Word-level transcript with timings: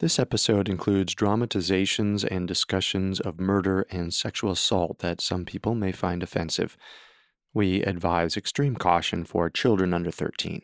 This 0.00 0.18
episode 0.18 0.70
includes 0.70 1.14
dramatizations 1.14 2.24
and 2.24 2.48
discussions 2.48 3.20
of 3.20 3.38
murder 3.38 3.84
and 3.90 4.14
sexual 4.14 4.50
assault 4.50 5.00
that 5.00 5.20
some 5.20 5.44
people 5.44 5.74
may 5.74 5.92
find 5.92 6.22
offensive. 6.22 6.78
We 7.52 7.82
advise 7.82 8.34
extreme 8.34 8.76
caution 8.76 9.26
for 9.26 9.50
children 9.50 9.92
under 9.92 10.10
13. 10.10 10.62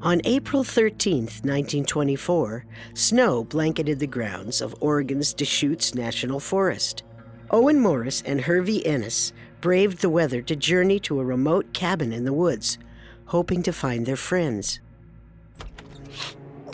On 0.00 0.22
April 0.24 0.64
13, 0.64 1.24
1924, 1.24 2.64
snow 2.94 3.44
blanketed 3.44 3.98
the 3.98 4.06
grounds 4.06 4.62
of 4.62 4.74
Oregon's 4.80 5.34
Deschutes 5.34 5.94
National 5.94 6.40
Forest. 6.40 7.02
Owen 7.50 7.78
Morris 7.78 8.22
and 8.24 8.40
Hervey 8.40 8.82
Ennis 8.86 9.34
braved 9.60 9.98
the 10.00 10.08
weather 10.08 10.40
to 10.40 10.56
journey 10.56 10.98
to 11.00 11.20
a 11.20 11.24
remote 11.24 11.74
cabin 11.74 12.14
in 12.14 12.24
the 12.24 12.32
woods, 12.32 12.78
hoping 13.26 13.62
to 13.62 13.74
find 13.74 14.06
their 14.06 14.16
friends. 14.16 14.80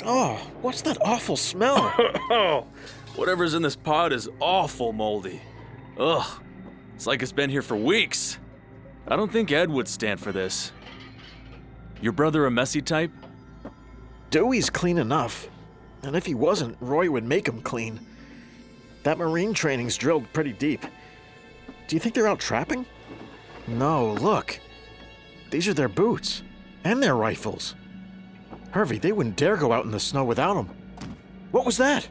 Oh, 0.05 0.35
what's 0.63 0.83
that 0.83 0.99
awful 1.01 1.37
smell? 1.37 1.93
oh, 2.31 2.67
whatever's 3.17 3.55
in 3.55 3.63
this 3.63 3.77
pod 3.77 4.13
is 4.13 4.29
awful 4.41 4.93
moldy. 4.93 5.41
Ugh, 5.99 6.43
it's 6.95 7.07
like 7.07 7.23
it's 7.23 7.33
been 7.33 7.51
here 7.51 7.63
for 7.63 7.77
weeks. 7.77 8.39
I 9.07 9.17
don't 9.17 9.33
think 9.33 9.51
Ed 9.51 9.71
would 9.71 9.89
stand 9.89 10.21
for 10.21 10.33
this. 10.33 10.73
Your 12.01 12.13
brother 12.13 12.47
a 12.47 12.51
messy 12.51 12.81
type? 12.83 13.11
Dewey's 14.31 14.71
clean 14.71 14.99
enough. 14.99 15.49
And 16.03 16.15
if 16.15 16.27
he 16.27 16.35
wasn't, 16.35 16.77
Roy 16.81 17.11
would 17.11 17.25
make 17.25 17.49
him 17.49 17.61
clean. 17.63 18.01
That 19.03 19.19
marine 19.19 19.55
training's 19.55 19.97
drilled 19.97 20.33
pretty 20.33 20.53
deep. 20.53 20.83
Do 21.89 21.97
you 21.97 22.01
think 22.01 22.15
they're 22.15 22.29
out 22.29 22.39
trapping? 22.39 22.87
No, 23.67 24.13
look. 24.15 24.61
These 25.51 25.67
are 25.67 25.75
their 25.75 25.89
boots. 25.89 26.43
And 26.85 27.03
their 27.03 27.17
rifles. 27.17 27.75
Hervey, 28.79 28.99
they 28.99 29.11
wouldn't 29.11 29.37
dare 29.37 29.57
go 29.57 29.73
out 29.73 29.87
in 29.87 29.91
the 29.91 29.99
snow 29.99 30.23
without 30.23 30.57
him. 30.57 30.69
What 31.51 31.67
was 31.67 31.79
that? 31.79 32.09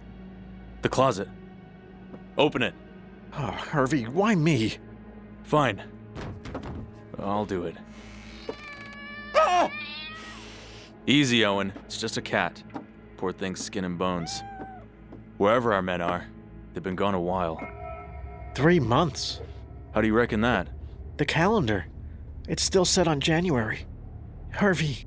The 0.82 0.90
closet. 0.90 1.30
Open 2.38 2.62
it. 2.62 2.74
Oh, 3.38 3.52
Hervey, 3.52 4.04
why 4.04 4.36
me? 4.36 4.76
Fine. 5.46 5.82
I'll 7.18 7.46
do 7.46 7.64
it. 7.64 7.78
Ah! 9.34 9.72
Easy, 11.06 11.46
Owen. 11.46 11.72
It's 11.86 12.02
just 12.02 12.18
a 12.18 12.22
cat. 12.22 12.62
Poor 13.16 13.32
thing's 13.32 13.64
skin 13.64 13.86
and 13.86 13.98
bones. 13.98 14.44
Wherever 15.38 15.72
our 15.72 15.82
men 15.82 16.02
are, 16.02 16.28
they've 16.74 16.84
been 16.84 16.98
gone 16.98 17.16
a 17.16 17.22
while. 17.22 17.66
Three 18.56 18.82
months. 18.82 19.40
How 19.94 20.02
do 20.02 20.08
you 20.08 20.14
reckon 20.14 20.42
that? 20.42 20.68
The 21.16 21.26
calendar. 21.26 21.86
It's 22.50 22.62
still 22.62 22.84
set 22.84 23.08
on 23.08 23.22
January. 23.22 23.86
Hervey, 24.50 25.06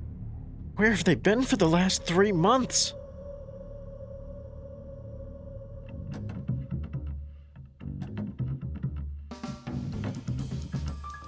where 0.75 0.91
have 0.91 1.03
they 1.03 1.15
been 1.15 1.43
for 1.43 1.57
the 1.57 1.67
last 1.67 2.03
three 2.03 2.31
months? 2.31 2.93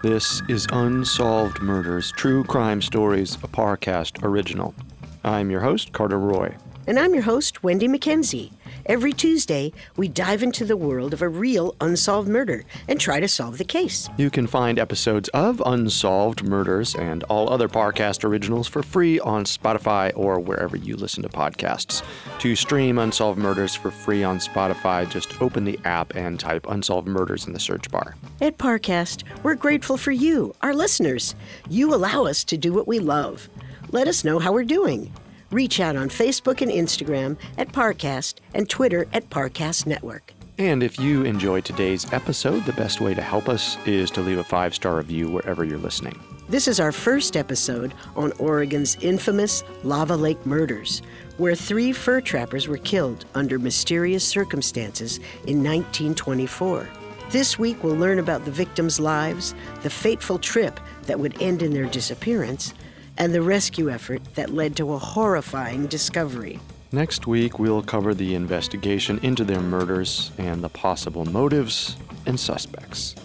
This 0.04 0.42
is 0.50 0.68
Unsolved 0.74 1.62
Murders 1.62 2.12
True 2.12 2.44
Crime 2.44 2.82
Stories, 2.82 3.36
a 3.36 3.48
Parcast 3.48 4.22
original. 4.22 4.76
I'm 5.24 5.50
your 5.50 5.62
host, 5.62 5.94
Carter 5.94 6.20
Roy. 6.20 6.54
And 6.88 7.00
I'm 7.00 7.14
your 7.14 7.24
host, 7.24 7.64
Wendy 7.64 7.88
McKenzie. 7.88 8.52
Every 8.86 9.14
Tuesday, 9.14 9.72
we 9.96 10.10
dive 10.10 10.44
into 10.44 10.66
the 10.66 10.76
world 10.76 11.14
of 11.14 11.22
a 11.22 11.30
real 11.30 11.74
unsolved 11.80 12.28
murder 12.28 12.66
and 12.90 13.00
try 13.00 13.22
to 13.22 13.30
solve 13.30 13.58
the 13.58 13.64
case. 13.64 14.10
You 14.18 14.30
can 14.30 14.46
find 14.46 14.78
episodes 14.78 15.30
of 15.30 15.64
Unsolved 15.66 16.44
Murders 16.44 16.94
and 16.94 17.24
all 17.24 17.50
other 17.50 17.70
Parcast 17.70 18.26
originals 18.26 18.68
for 18.68 18.84
free 18.84 19.22
on 19.22 19.46
Spotify 19.46 20.12
or 20.18 20.38
wherever 20.38 20.76
you 20.76 20.98
listen 20.98 21.24
to 21.24 21.30
podcasts. 21.30 22.04
To 22.40 22.58
stream 22.58 23.00
Unsolved 23.00 23.40
Murders 23.40 23.74
for 23.74 23.90
free 23.90 24.22
on 24.22 24.40
Spotify, 24.40 25.10
just 25.10 25.42
open 25.42 25.64
the 25.64 25.80
app 25.86 26.14
and 26.16 26.38
type 26.38 26.66
Unsolved 26.68 27.08
Murders 27.08 27.48
in 27.48 27.54
the 27.54 27.62
search 27.62 27.90
bar. 27.90 28.16
At 28.42 28.58
Parcast, 28.58 29.24
we're 29.44 29.56
grateful 29.56 29.96
for 29.96 30.12
you, 30.12 30.54
our 30.62 30.74
listeners. 30.74 31.36
You 31.70 31.94
allow 31.96 32.26
us 32.26 32.44
to 32.46 32.58
do 32.58 32.74
what 32.74 32.90
we 32.90 33.00
love. 33.00 33.48
Let 33.92 34.10
us 34.10 34.26
know 34.26 34.40
how 34.40 34.52
we're 34.52 34.66
doing. 34.66 35.14
Reach 35.54 35.80
out 35.80 35.96
on 35.96 36.10
Facebook 36.10 36.62
and 36.62 36.72
Instagram 36.72 37.38
at 37.60 37.72
Parcast 37.72 38.40
and 38.56 38.68
Twitter 38.68 39.08
at 39.14 39.30
Parcast 39.30 39.86
Network. 39.86 40.34
And 40.58 40.82
if 40.82 41.00
you 41.00 41.26
enjoyed 41.26 41.64
today's 41.64 42.12
episode, 42.12 42.66
the 42.66 42.74
best 42.74 43.02
way 43.02 43.14
to 43.14 43.22
help 43.22 43.48
us 43.48 43.78
is 43.86 44.10
to 44.12 44.22
leave 44.22 44.40
a 44.40 44.44
five 44.44 44.74
star 44.74 44.98
review 44.98 45.30
wherever 45.30 45.64
you're 45.64 45.78
listening. 45.78 46.20
This 46.50 46.68
is 46.68 46.80
our 46.80 46.92
first 46.92 47.38
episode 47.38 47.94
on 48.16 48.32
Oregon's 48.40 48.96
infamous 48.96 49.64
Lava 49.84 50.16
Lake 50.16 50.44
murders, 50.44 51.04
where 51.38 51.54
three 51.54 51.92
fur 51.92 52.20
trappers 52.20 52.68
were 52.68 52.78
killed 52.78 53.26
under 53.36 53.60
mysterious 53.60 54.28
circumstances 54.28 55.18
in 55.46 55.64
1924. 55.64 56.90
This 57.30 57.60
week, 57.60 57.84
we'll 57.84 57.96
learn 57.96 58.18
about 58.18 58.44
the 58.46 58.52
victims' 58.52 59.00
lives, 59.00 59.54
the 59.84 59.90
fateful 59.92 60.40
trip 60.40 60.80
that 61.04 61.20
would 61.20 61.40
end 61.40 61.62
in 61.62 61.74
their 61.74 61.86
disappearance, 61.86 62.74
and 63.18 63.34
the 63.34 63.42
rescue 63.42 63.90
effort 63.90 64.22
that 64.36 64.54
led 64.54 64.76
to 64.78 64.94
a 64.94 64.98
horrifying 64.98 65.88
discovery. 65.88 66.60
Next 66.92 67.26
week, 67.26 67.58
we'll 67.58 67.82
cover 67.82 68.14
the 68.14 68.36
investigation 68.36 69.20
into 69.24 69.44
their 69.44 69.62
murders 69.62 70.32
and 70.38 70.64
the 70.64 70.70
possible 70.70 71.26
motives 71.26 71.98
and 72.26 72.40
suspects. 72.40 73.16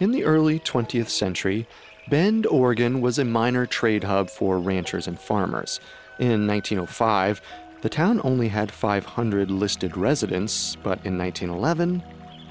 In 0.00 0.12
the 0.12 0.24
early 0.24 0.60
20th 0.60 1.08
century, 1.08 1.66
Bend, 2.08 2.46
Oregon 2.46 3.00
was 3.00 3.18
a 3.18 3.24
minor 3.24 3.66
trade 3.66 4.04
hub 4.04 4.30
for 4.30 4.60
ranchers 4.60 5.08
and 5.08 5.18
farmers. 5.18 5.80
In 6.20 6.46
1905, 6.46 7.42
the 7.82 7.88
town 7.88 8.20
only 8.22 8.48
had 8.48 8.70
500 8.70 9.50
listed 9.50 9.96
residents, 9.96 10.76
but 10.76 11.04
in 11.04 11.18
1911, 11.18 12.02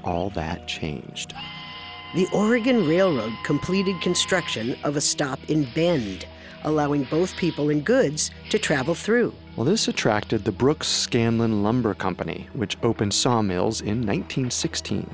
all 0.08 0.30
that 0.30 0.66
changed. 0.66 1.34
The 2.14 2.26
Oregon 2.32 2.88
Railroad 2.88 3.34
completed 3.44 4.00
construction 4.00 4.74
of 4.82 4.96
a 4.96 5.00
stop 5.00 5.38
in 5.48 5.68
Bend, 5.74 6.24
allowing 6.64 7.04
both 7.04 7.36
people 7.36 7.68
and 7.68 7.84
goods 7.84 8.30
to 8.48 8.58
travel 8.58 8.94
through. 8.94 9.34
Well, 9.54 9.66
this 9.66 9.86
attracted 9.86 10.44
the 10.44 10.52
Brooks 10.52 10.88
Scanlon 10.88 11.62
Lumber 11.62 11.92
Company, 11.92 12.48
which 12.54 12.78
opened 12.82 13.12
sawmills 13.12 13.82
in 13.82 13.98
1916. 14.06 15.08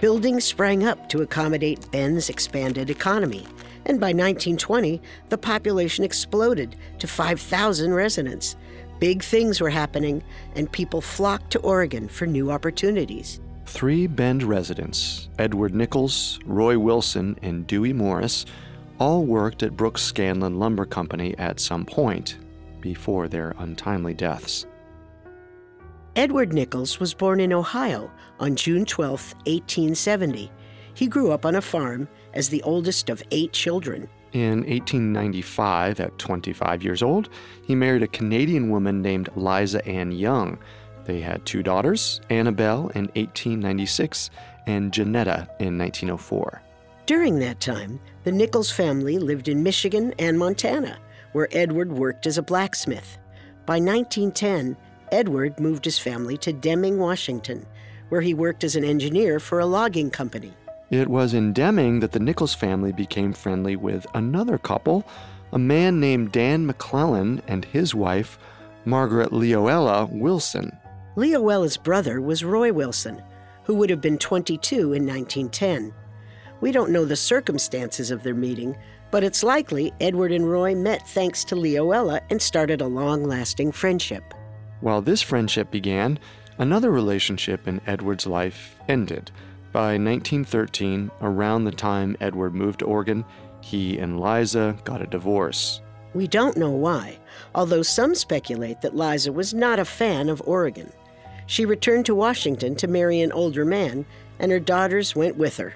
Buildings 0.00 0.44
sprang 0.44 0.84
up 0.84 1.08
to 1.08 1.22
accommodate 1.22 1.90
Bend's 1.90 2.28
expanded 2.28 2.90
economy, 2.90 3.46
and 3.86 3.98
by 3.98 4.08
1920, 4.08 5.00
the 5.30 5.38
population 5.38 6.04
exploded 6.04 6.76
to 6.98 7.06
5,000 7.06 7.94
residents. 7.94 8.56
Big 9.00 9.22
things 9.22 9.62
were 9.62 9.70
happening, 9.70 10.22
and 10.54 10.70
people 10.70 11.00
flocked 11.00 11.50
to 11.52 11.60
Oregon 11.60 12.08
for 12.08 12.26
new 12.26 12.50
opportunities. 12.50 13.40
Three 13.76 14.06
Bend 14.06 14.42
residents, 14.42 15.28
Edward 15.38 15.74
Nickols, 15.74 16.38
Roy 16.46 16.78
Wilson, 16.78 17.38
and 17.42 17.66
Dewey 17.66 17.92
Morris, 17.92 18.46
all 18.98 19.26
worked 19.26 19.62
at 19.62 19.76
Brooks 19.76 20.00
Scanlon 20.00 20.58
Lumber 20.58 20.86
Company 20.86 21.36
at 21.36 21.60
some 21.60 21.84
point 21.84 22.38
before 22.80 23.28
their 23.28 23.54
untimely 23.58 24.14
deaths. 24.14 24.64
Edward 26.16 26.54
Nickols 26.54 26.98
was 26.98 27.12
born 27.12 27.38
in 27.38 27.52
Ohio 27.52 28.10
on 28.40 28.56
June 28.56 28.86
12, 28.86 29.34
1870. 29.44 30.50
He 30.94 31.06
grew 31.06 31.30
up 31.30 31.44
on 31.44 31.56
a 31.56 31.60
farm 31.60 32.08
as 32.32 32.48
the 32.48 32.62
oldest 32.62 33.10
of 33.10 33.22
eight 33.30 33.52
children. 33.52 34.08
In 34.32 34.60
1895, 34.60 36.00
at 36.00 36.18
25 36.18 36.82
years 36.82 37.02
old, 37.02 37.28
he 37.66 37.74
married 37.74 38.02
a 38.02 38.08
Canadian 38.08 38.70
woman 38.70 39.02
named 39.02 39.28
Liza 39.36 39.86
Ann 39.86 40.12
Young. 40.12 40.56
They 41.06 41.20
had 41.20 41.46
two 41.46 41.62
daughters, 41.62 42.20
Annabelle 42.30 42.88
in 42.94 43.04
1896 43.14 44.30
and 44.66 44.92
Janetta 44.92 45.48
in 45.60 45.78
1904. 45.78 46.62
During 47.06 47.38
that 47.38 47.60
time, 47.60 48.00
the 48.24 48.32
Nickols 48.32 48.72
family 48.72 49.18
lived 49.18 49.46
in 49.46 49.62
Michigan 49.62 50.12
and 50.18 50.36
Montana, 50.36 50.98
where 51.32 51.48
Edward 51.52 51.92
worked 51.92 52.26
as 52.26 52.38
a 52.38 52.42
blacksmith. 52.42 53.18
By 53.64 53.74
1910, 53.74 54.76
Edward 55.12 55.60
moved 55.60 55.84
his 55.84 56.00
family 56.00 56.36
to 56.38 56.52
Deming, 56.52 56.98
Washington, 56.98 57.64
where 58.08 58.20
he 58.20 58.34
worked 58.34 58.64
as 58.64 58.74
an 58.74 58.84
engineer 58.84 59.38
for 59.38 59.60
a 59.60 59.66
logging 59.66 60.10
company. 60.10 60.52
It 60.90 61.08
was 61.08 61.34
in 61.34 61.52
Deming 61.52 62.00
that 62.00 62.10
the 62.10 62.18
Nickols 62.18 62.54
family 62.54 62.90
became 62.90 63.32
friendly 63.32 63.76
with 63.76 64.06
another 64.14 64.58
couple, 64.58 65.06
a 65.52 65.58
man 65.58 66.00
named 66.00 66.32
Dan 66.32 66.66
McClellan 66.66 67.42
and 67.46 67.64
his 67.64 67.94
wife, 67.94 68.38
Margaret 68.84 69.30
Leoella 69.30 70.10
Wilson. 70.10 70.76
Leoella's 71.16 71.78
brother 71.78 72.20
was 72.20 72.44
Roy 72.44 72.70
Wilson, 72.70 73.22
who 73.64 73.74
would 73.74 73.88
have 73.88 74.02
been 74.02 74.18
22 74.18 74.92
in 74.92 75.06
1910. 75.06 75.94
We 76.60 76.72
don't 76.72 76.90
know 76.90 77.06
the 77.06 77.16
circumstances 77.16 78.10
of 78.10 78.22
their 78.22 78.34
meeting, 78.34 78.76
but 79.10 79.24
it's 79.24 79.42
likely 79.42 79.94
Edward 79.98 80.30
and 80.30 80.50
Roy 80.50 80.74
met 80.74 81.08
thanks 81.08 81.42
to 81.44 81.54
Leoella 81.54 82.20
and 82.28 82.40
started 82.40 82.82
a 82.82 82.86
long 82.86 83.24
lasting 83.24 83.72
friendship. 83.72 84.34
While 84.82 85.00
this 85.00 85.22
friendship 85.22 85.70
began, 85.70 86.18
another 86.58 86.90
relationship 86.90 87.66
in 87.66 87.80
Edward's 87.86 88.26
life 88.26 88.76
ended. 88.86 89.30
By 89.72 89.92
1913, 89.92 91.10
around 91.22 91.64
the 91.64 91.72
time 91.72 92.16
Edward 92.20 92.54
moved 92.54 92.80
to 92.80 92.84
Oregon, 92.84 93.24
he 93.62 93.96
and 93.98 94.20
Liza 94.20 94.76
got 94.84 95.00
a 95.00 95.06
divorce. 95.06 95.80
We 96.12 96.26
don't 96.26 96.58
know 96.58 96.70
why, 96.70 97.18
although 97.54 97.82
some 97.82 98.14
speculate 98.14 98.82
that 98.82 98.94
Liza 98.94 99.32
was 99.32 99.54
not 99.54 99.78
a 99.78 99.84
fan 99.86 100.28
of 100.28 100.42
Oregon. 100.44 100.92
She 101.46 101.64
returned 101.64 102.06
to 102.06 102.14
Washington 102.14 102.74
to 102.76 102.88
marry 102.88 103.20
an 103.20 103.32
older 103.32 103.64
man, 103.64 104.04
and 104.38 104.50
her 104.50 104.60
daughters 104.60 105.14
went 105.14 105.36
with 105.36 105.56
her. 105.56 105.74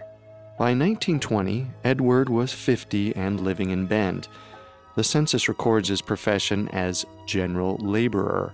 By 0.58 0.74
1920, 0.74 1.68
Edward 1.84 2.28
was 2.28 2.52
50 2.52 3.16
and 3.16 3.40
living 3.40 3.70
in 3.70 3.86
Bend. 3.86 4.28
The 4.96 5.04
census 5.04 5.48
records 5.48 5.88
his 5.88 6.02
profession 6.02 6.68
as 6.68 7.06
general 7.26 7.76
laborer. 7.78 8.52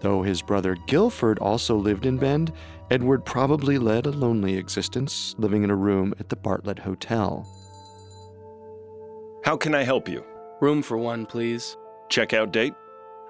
Though 0.00 0.22
his 0.22 0.42
brother 0.42 0.76
Guilford 0.86 1.38
also 1.38 1.76
lived 1.76 2.04
in 2.04 2.18
Bend, 2.18 2.52
Edward 2.90 3.24
probably 3.24 3.78
led 3.78 4.06
a 4.06 4.10
lonely 4.10 4.56
existence, 4.56 5.34
living 5.38 5.62
in 5.62 5.70
a 5.70 5.76
room 5.76 6.12
at 6.18 6.28
the 6.28 6.36
Bartlett 6.36 6.78
Hotel. 6.80 7.46
How 9.44 9.56
can 9.56 9.74
I 9.74 9.84
help 9.84 10.08
you? 10.08 10.24
Room 10.60 10.82
for 10.82 10.98
one, 10.98 11.24
please. 11.24 11.76
Checkout 12.10 12.52
date? 12.52 12.74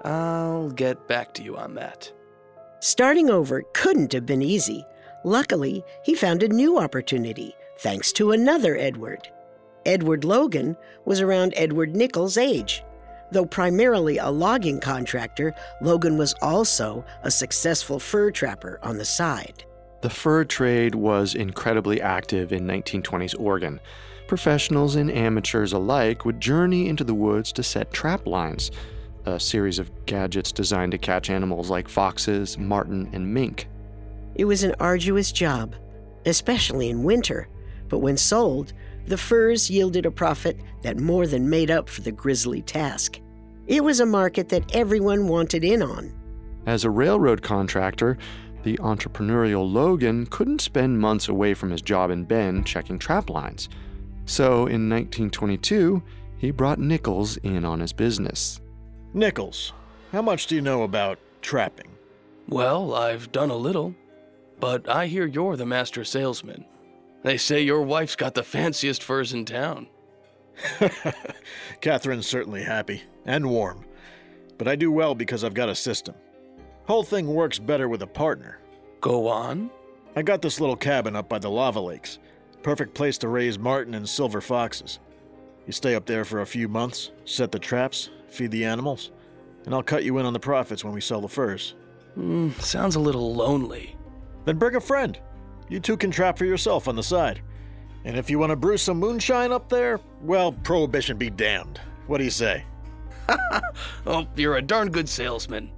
I'll 0.03 0.69
get 0.69 1.07
back 1.07 1.33
to 1.35 1.43
you 1.43 1.57
on 1.57 1.75
that. 1.75 2.11
Starting 2.81 3.29
over 3.29 3.63
couldn't 3.73 4.13
have 4.13 4.25
been 4.25 4.41
easy. 4.41 4.85
Luckily, 5.25 5.83
he 6.03 6.15
found 6.15 6.43
a 6.43 6.47
new 6.47 6.79
opportunity 6.79 7.53
thanks 7.79 8.13
to 8.13 8.31
another 8.31 8.77
Edward. 8.77 9.27
Edward 9.85 10.23
Logan 10.23 10.77
was 11.03 11.19
around 11.19 11.53
Edward 11.57 11.93
Nickols' 11.93 12.37
age. 12.37 12.83
Though 13.31 13.45
primarily 13.45 14.17
a 14.17 14.29
logging 14.29 14.79
contractor, 14.79 15.53
Logan 15.81 16.17
was 16.17 16.33
also 16.41 17.03
a 17.23 17.29
successful 17.29 17.99
fur 17.99 18.31
trapper 18.31 18.79
on 18.81 18.97
the 18.97 19.05
side. 19.05 19.65
The 20.01 20.09
fur 20.09 20.45
trade 20.45 20.95
was 20.95 21.35
incredibly 21.35 22.01
active 22.01 22.53
in 22.53 22.65
1920s 22.65 23.37
Oregon. 23.37 23.81
Professionals 24.27 24.95
and 24.95 25.11
amateurs 25.11 25.73
alike 25.73 26.23
would 26.23 26.39
journey 26.39 26.87
into 26.87 27.03
the 27.03 27.13
woods 27.13 27.51
to 27.53 27.63
set 27.63 27.91
trap 27.91 28.25
lines, 28.25 28.71
a 29.25 29.39
series 29.39 29.79
of 29.79 29.91
gadgets 30.05 30.51
designed 30.51 30.91
to 30.91 30.97
catch 30.97 31.29
animals 31.29 31.69
like 31.69 31.87
foxes, 31.87 32.57
marten, 32.57 33.09
and 33.13 33.33
mink. 33.33 33.67
It 34.35 34.45
was 34.45 34.63
an 34.63 34.75
arduous 34.79 35.31
job, 35.31 35.75
especially 36.25 36.89
in 36.89 37.03
winter, 37.03 37.49
but 37.89 37.99
when 37.99 38.17
sold, 38.17 38.73
the 39.05 39.17
furs 39.17 39.69
yielded 39.69 40.05
a 40.05 40.11
profit 40.11 40.59
that 40.83 40.99
more 40.99 41.27
than 41.27 41.49
made 41.49 41.71
up 41.71 41.89
for 41.89 42.01
the 42.01 42.11
grisly 42.11 42.61
task. 42.61 43.19
It 43.67 43.83
was 43.83 43.99
a 43.99 44.05
market 44.05 44.49
that 44.49 44.75
everyone 44.75 45.27
wanted 45.27 45.63
in 45.63 45.81
on. 45.81 46.13
As 46.65 46.85
a 46.85 46.89
railroad 46.89 47.41
contractor, 47.41 48.17
the 48.63 48.77
entrepreneurial 48.77 49.71
Logan 49.71 50.25
couldn't 50.27 50.61
spend 50.61 50.99
months 50.99 51.29
away 51.29 51.53
from 51.53 51.71
his 51.71 51.81
job 51.81 52.11
in 52.11 52.25
Bend 52.25 52.65
checking 52.65 52.99
trap 52.99 53.29
lines. 53.29 53.69
So 54.25 54.67
in 54.67 54.89
1922, 54.89 56.03
he 56.37 56.51
brought 56.51 56.79
Nickols 56.79 57.37
in 57.37 57.65
on 57.65 57.79
his 57.79 57.93
business. 57.93 58.61
Nickols, 59.13 59.73
how 60.11 60.21
much 60.21 60.45
do 60.45 60.55
you 60.55 60.61
know 60.61 60.83
about 60.83 61.17
trapping? 61.41 61.89
Well, 62.47 62.93
I've 62.93 63.31
done 63.31 63.49
a 63.49 63.55
little, 63.55 63.95
but 64.59 64.87
I 64.87 65.07
hear 65.07 65.25
you're 65.25 65.55
the 65.55 65.65
master 65.65 66.03
salesman. 66.03 66.65
They 67.23 67.37
say 67.37 67.61
your 67.61 67.81
wife's 67.81 68.15
got 68.15 68.35
the 68.35 68.43
fanciest 68.43 69.01
furs 69.01 69.33
in 69.33 69.45
town. 69.45 69.87
Catherine's 71.81 72.27
certainly 72.27 72.63
happy 72.63 73.01
and 73.25 73.49
warm, 73.49 73.83
but 74.59 74.67
I 74.67 74.75
do 74.75 74.91
well 74.91 75.15
because 75.15 75.43
I've 75.43 75.53
got 75.55 75.69
a 75.69 75.75
system. 75.75 76.13
Whole 76.85 77.03
thing 77.03 77.27
works 77.27 77.57
better 77.57 77.89
with 77.89 78.03
a 78.03 78.07
partner. 78.07 78.59
Go 79.01 79.27
on. 79.27 79.71
I 80.15 80.21
got 80.21 80.41
this 80.43 80.59
little 80.59 80.75
cabin 80.75 81.15
up 81.15 81.29
by 81.29 81.39
the 81.39 81.49
lava 81.49 81.79
lakes. 81.79 82.19
Perfect 82.61 82.93
place 82.93 83.17
to 83.19 83.27
raise 83.27 83.57
marten 83.57 83.95
and 83.95 84.07
silver 84.07 84.41
foxes. 84.41 84.99
You 85.65 85.73
stay 85.73 85.95
up 85.95 86.05
there 86.05 86.25
for 86.25 86.41
a 86.41 86.47
few 86.47 86.67
months, 86.67 87.11
set 87.25 87.51
the 87.51 87.59
traps, 87.59 88.09
feed 88.31 88.51
the 88.51 88.65
animals, 88.65 89.11
and 89.65 89.73
I'll 89.73 89.83
cut 89.83 90.03
you 90.03 90.17
in 90.17 90.25
on 90.25 90.33
the 90.33 90.39
profits 90.39 90.83
when 90.83 90.93
we 90.93 91.01
sell 91.01 91.21
the 91.21 91.27
furs. 91.27 91.75
Mm, 92.17 92.59
sounds 92.61 92.95
a 92.95 92.99
little 92.99 93.33
lonely. 93.33 93.95
Then 94.45 94.57
bring 94.57 94.75
a 94.75 94.81
friend. 94.81 95.19
You 95.69 95.79
two 95.79 95.97
can 95.97 96.11
trap 96.11 96.37
for 96.37 96.45
yourself 96.45 96.87
on 96.87 96.95
the 96.95 97.03
side. 97.03 97.41
And 98.05 98.17
if 98.17 98.29
you 98.29 98.39
want 98.39 98.49
to 98.51 98.55
brew 98.55 98.77
some 98.77 98.97
moonshine 98.97 99.51
up 99.51 99.69
there, 99.69 99.99
well, 100.21 100.51
prohibition 100.51 101.17
be 101.17 101.29
damned. 101.29 101.79
What 102.07 102.17
do 102.17 102.23
you 102.23 102.29
say? 102.29 102.65
oh, 104.07 104.27
you're 104.35 104.57
a 104.57 104.61
darn 104.61 104.89
good 104.89 105.07
salesman. 105.07 105.71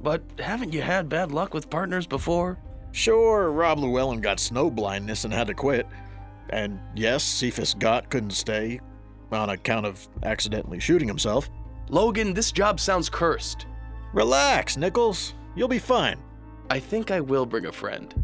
But 0.00 0.22
haven't 0.38 0.72
you 0.72 0.80
had 0.80 1.08
bad 1.08 1.32
luck 1.32 1.52
with 1.52 1.68
partners 1.68 2.06
before? 2.06 2.58
Sure, 2.92 3.50
Rob 3.50 3.78
Llewellyn 3.78 4.20
got 4.20 4.40
snow 4.40 4.70
blindness 4.70 5.24
and 5.24 5.32
had 5.34 5.48
to 5.48 5.54
quit. 5.54 5.86
And 6.50 6.80
yes, 6.94 7.22
Cephas 7.22 7.74
Gott 7.74 8.08
couldn't 8.08 8.30
stay 8.30 8.80
on 9.30 9.50
account 9.50 9.84
of 9.84 10.08
accidentally 10.22 10.80
shooting 10.80 11.08
himself. 11.08 11.50
Logan, 11.90 12.34
this 12.34 12.52
job 12.52 12.80
sounds 12.80 13.08
cursed. 13.08 13.66
Relax, 14.12 14.76
Nickols. 14.76 15.34
You'll 15.54 15.68
be 15.68 15.78
fine. 15.78 16.18
I 16.70 16.78
think 16.78 17.10
I 17.10 17.20
will 17.20 17.46
bring 17.46 17.66
a 17.66 17.72
friend. 17.72 18.14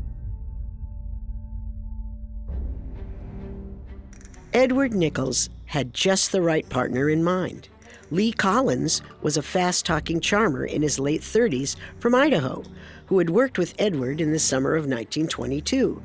Edward 4.53 4.93
Nickols 4.93 5.49
had 5.65 5.93
just 5.93 6.31
the 6.31 6.43
right 6.43 6.69
partner 6.69 7.11
in 7.11 7.25
mind. 7.25 7.69
Lee 8.11 8.33
Collins 8.33 9.03
was 9.23 9.37
a 9.37 9.43
fast 9.43 9.85
talking 9.85 10.21
charmer 10.21 10.65
in 10.65 10.83
his 10.83 11.01
late 11.01 11.23
30s 11.23 11.75
from 11.99 12.15
Idaho 12.15 12.63
who 13.07 13.19
had 13.19 13.31
worked 13.31 13.59
with 13.59 13.75
Edward 13.79 14.21
in 14.21 14.31
the 14.31 14.39
summer 14.39 14.77
of 14.77 14.85
1922. 14.85 16.01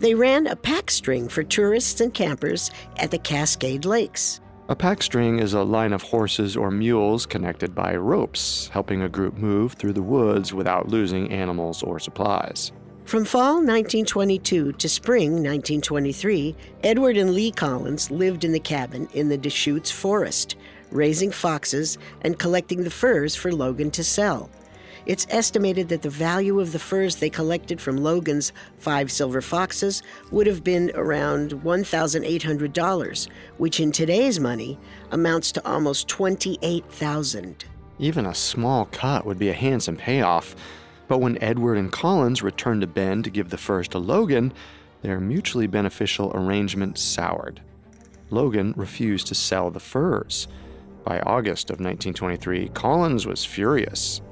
They 0.00 0.14
ran 0.14 0.48
a 0.48 0.56
pack 0.56 0.90
string 0.90 1.28
for 1.28 1.44
tourists 1.44 2.00
and 2.00 2.12
campers 2.12 2.70
at 2.96 3.10
the 3.10 3.18
Cascade 3.18 3.84
Lakes. 3.84 4.40
A 4.68 4.76
pack 4.76 5.02
string 5.02 5.40
is 5.40 5.54
a 5.54 5.64
line 5.64 5.92
of 5.92 6.02
horses 6.02 6.56
or 6.56 6.70
mules 6.70 7.26
connected 7.26 7.74
by 7.74 7.96
ropes, 7.96 8.68
helping 8.68 9.02
a 9.02 9.08
group 9.08 9.36
move 9.36 9.72
through 9.72 9.92
the 9.92 10.02
woods 10.02 10.54
without 10.54 10.88
losing 10.88 11.32
animals 11.32 11.82
or 11.82 11.98
supplies. 11.98 12.70
From 13.04 13.24
fall 13.24 13.54
1922 13.54 14.72
to 14.72 14.88
spring 14.88 15.32
1923, 15.32 16.54
Edward 16.84 17.16
and 17.16 17.34
Lee 17.34 17.50
Collins 17.50 18.12
lived 18.12 18.44
in 18.44 18.52
the 18.52 18.60
cabin 18.60 19.08
in 19.14 19.28
the 19.28 19.36
Deschutes 19.36 19.90
Forest, 19.90 20.54
raising 20.92 21.32
foxes 21.32 21.98
and 22.20 22.38
collecting 22.38 22.84
the 22.84 22.90
furs 22.90 23.34
for 23.34 23.52
Logan 23.52 23.90
to 23.90 24.04
sell. 24.04 24.48
It's 25.04 25.26
estimated 25.30 25.88
that 25.88 26.02
the 26.02 26.10
value 26.10 26.60
of 26.60 26.72
the 26.72 26.78
furs 26.78 27.16
they 27.16 27.30
collected 27.30 27.80
from 27.80 27.96
Logan's 27.96 28.52
five 28.78 29.10
silver 29.10 29.40
foxes 29.40 30.02
would 30.30 30.46
have 30.46 30.62
been 30.62 30.92
around 30.94 31.50
$1,800, 31.50 33.28
which 33.58 33.80
in 33.80 33.90
today's 33.90 34.38
money 34.38 34.78
amounts 35.10 35.50
to 35.52 35.66
almost 35.66 36.08
28,000. 36.08 37.64
Even 37.98 38.26
a 38.26 38.34
small 38.34 38.86
cut 38.86 39.26
would 39.26 39.38
be 39.38 39.48
a 39.48 39.54
handsome 39.54 39.96
payoff. 39.96 40.54
But 41.08 41.18
when 41.18 41.42
Edward 41.42 41.76
and 41.76 41.92
Collins 41.92 42.42
returned 42.42 42.80
to 42.82 42.86
Bend 42.86 43.24
to 43.24 43.30
give 43.30 43.50
the 43.50 43.58
furs 43.58 43.88
to 43.88 43.98
Logan, 43.98 44.52
their 45.02 45.20
mutually 45.20 45.66
beneficial 45.66 46.32
arrangement 46.34 46.96
soured. 46.96 47.60
Logan 48.30 48.72
refused 48.76 49.26
to 49.26 49.34
sell 49.34 49.70
the 49.70 49.80
furs. 49.80 50.48
By 51.04 51.20
August 51.20 51.70
of 51.70 51.80
1923, 51.80 52.68
Collins 52.68 53.26
was 53.26 53.44
furious. 53.44 54.22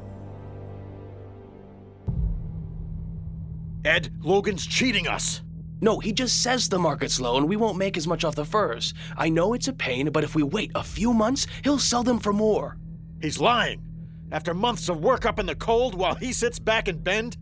Ed, 3.91 4.13
Logan's 4.21 4.65
cheating 4.65 5.09
us. 5.09 5.43
No, 5.81 5.99
he 5.99 6.13
just 6.13 6.45
says 6.45 6.69
the 6.69 6.79
market's 6.79 7.21
low 7.21 7.39
and 7.39 7.49
we 7.49 7.57
won't 7.57 7.77
make 7.77 7.97
as 7.97 8.07
much 8.07 8.23
off 8.23 8.37
the 8.37 8.45
furs. 8.45 8.95
I 9.17 9.29
know 9.29 9.53
it's 9.53 9.67
a 9.67 9.73
pain, 9.73 10.11
but 10.11 10.23
if 10.23 10.37
we 10.37 10.45
wait 10.45 10.71
a 10.77 10.85
few 10.85 11.13
months, 11.13 11.49
he'll 11.65 11.81
sell 11.81 12.05
them 12.05 12.21
for 12.21 12.33
more. 12.33 12.77
He's 13.21 13.41
lying. 13.41 13.83
After 14.31 14.55
months 14.55 14.89
of 14.89 15.03
work 15.03 15.27
up 15.27 15.41
in 15.41 15.47
the 15.47 15.57
cold 15.57 15.97
while 15.97 16.15
he 16.15 16.33
sits 16.33 16.61
back 16.61 16.87
and 16.87 17.03
Bend? 17.03 17.37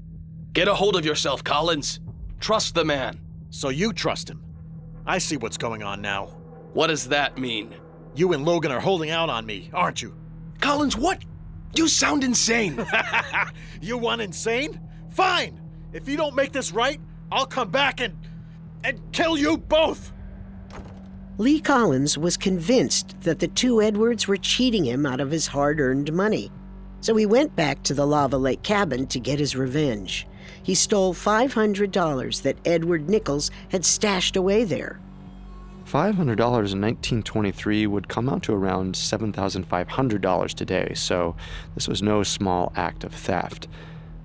Get 0.54 0.68
a 0.68 0.74
hold 0.74 0.96
of 0.96 1.04
yourself, 1.04 1.44
Collins. 1.44 2.00
Trust 2.40 2.74
the 2.74 2.84
man. 2.84 3.20
So 3.50 3.68
you 3.68 3.92
trust 3.92 4.30
him. 4.30 4.42
I 5.04 5.18
see 5.18 5.36
what's 5.36 5.58
going 5.58 5.82
on 5.82 6.00
now. 6.00 6.28
What 6.72 6.86
does 6.86 7.08
that 7.08 7.36
mean? 7.36 7.74
You 8.14 8.32
and 8.32 8.46
Logan 8.46 8.72
are 8.72 8.80
holding 8.80 9.10
out 9.10 9.28
on 9.28 9.44
me, 9.44 9.68
aren't 9.74 10.00
you? 10.00 10.14
Collins, 10.62 10.96
what? 10.96 11.22
You 11.74 11.88
sound 11.88 12.24
insane. 12.24 12.86
you 13.82 13.98
want 13.98 14.22
insane? 14.22 14.80
Fine. 15.10 15.67
If 15.92 16.09
you 16.09 16.16
don't 16.16 16.35
make 16.35 16.52
this 16.52 16.73
right, 16.73 17.00
I'll 17.33 17.47
come 17.47 17.71
back 17.71 18.00
and 18.00 18.14
and 18.85 19.00
kill 19.12 19.37
you 19.37 19.57
both. 19.57 20.12
Lee 21.38 21.61
Collins 21.61 22.18
was 22.18 22.37
convinced 22.37 23.21
that 23.23 23.38
the 23.38 23.49
two 23.49 23.80
Edwards 23.80 24.26
were 24.26 24.37
cheating 24.37 24.85
him 24.85 25.07
out 25.07 25.21
of 25.21 25.30
his 25.30 25.47
hard-earned 25.47 26.12
money. 26.12 26.50
So 27.00 27.14
he 27.14 27.26
went 27.26 27.54
back 27.54 27.83
to 27.85 27.95
the 27.95 28.07
Lava 28.07 28.37
Lake 28.37 28.62
cabin 28.62 29.07
to 29.09 29.21
get 29.21 29.38
his 29.38 29.54
revenge. 29.54 30.26
He 30.62 30.75
stole 30.75 31.14
$500 31.14 32.42
that 32.42 32.57
Edward 32.64 33.09
Nickols 33.09 33.50
had 33.68 33.85
stashed 33.85 34.37
away 34.37 34.64
there. 34.64 35.00
$500 35.85 36.12
in 36.18 36.35
1923 36.35 37.87
would 37.87 38.09
come 38.09 38.28
out 38.28 38.42
to 38.42 38.52
around 38.52 38.95
$7,500 38.95 40.54
today, 40.54 40.92
so 40.95 41.35
this 41.75 41.88
was 41.88 42.02
no 42.02 42.23
small 42.23 42.73
act 42.76 43.04
of 43.04 43.14
theft. 43.14 43.68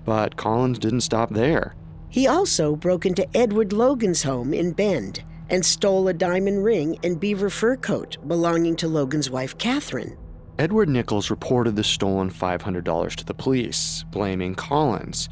But 0.06 0.36
Collins 0.36 0.80
didn't 0.80 1.02
stop 1.02 1.30
there. 1.32 1.76
He 2.10 2.28
also 2.28 2.76
broke 2.76 3.06
into 3.06 3.28
Edward 3.36 3.74
Logan's 3.74 4.24
home 4.24 4.54
in 4.54 4.72
Bend 4.72 5.24
and 5.50 5.66
stole 5.66 6.08
a 6.08 6.14
diamond 6.14 6.64
ring 6.64 6.98
and 7.04 7.20
beaver 7.20 7.50
fur 7.50 7.76
coat 7.76 8.18
belonging 8.28 8.76
to 8.78 8.88
Logan's 8.88 9.30
wife, 9.30 9.58
Catherine. 9.58 10.18
Edward 10.60 10.90
Nickols 10.90 11.30
reported 11.30 11.76
the 11.76 11.84
stolen 11.84 12.30
$500 12.30 13.16
to 13.16 13.26
the 13.26 13.34
police, 13.34 14.06
blaming 14.12 14.54
Collins. 14.54 15.30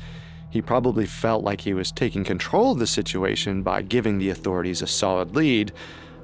He 0.50 0.62
probably 0.62 1.06
felt 1.06 1.44
like 1.44 1.62
he 1.62 1.74
was 1.74 1.92
taking 1.92 2.24
control 2.24 2.72
of 2.72 2.80
the 2.80 2.88
situation 2.88 3.62
by 3.62 3.84
giving 3.84 4.18
the 4.18 4.30
authorities 4.30 4.82
a 4.82 4.88
solid 4.88 5.36
lead, 5.36 5.72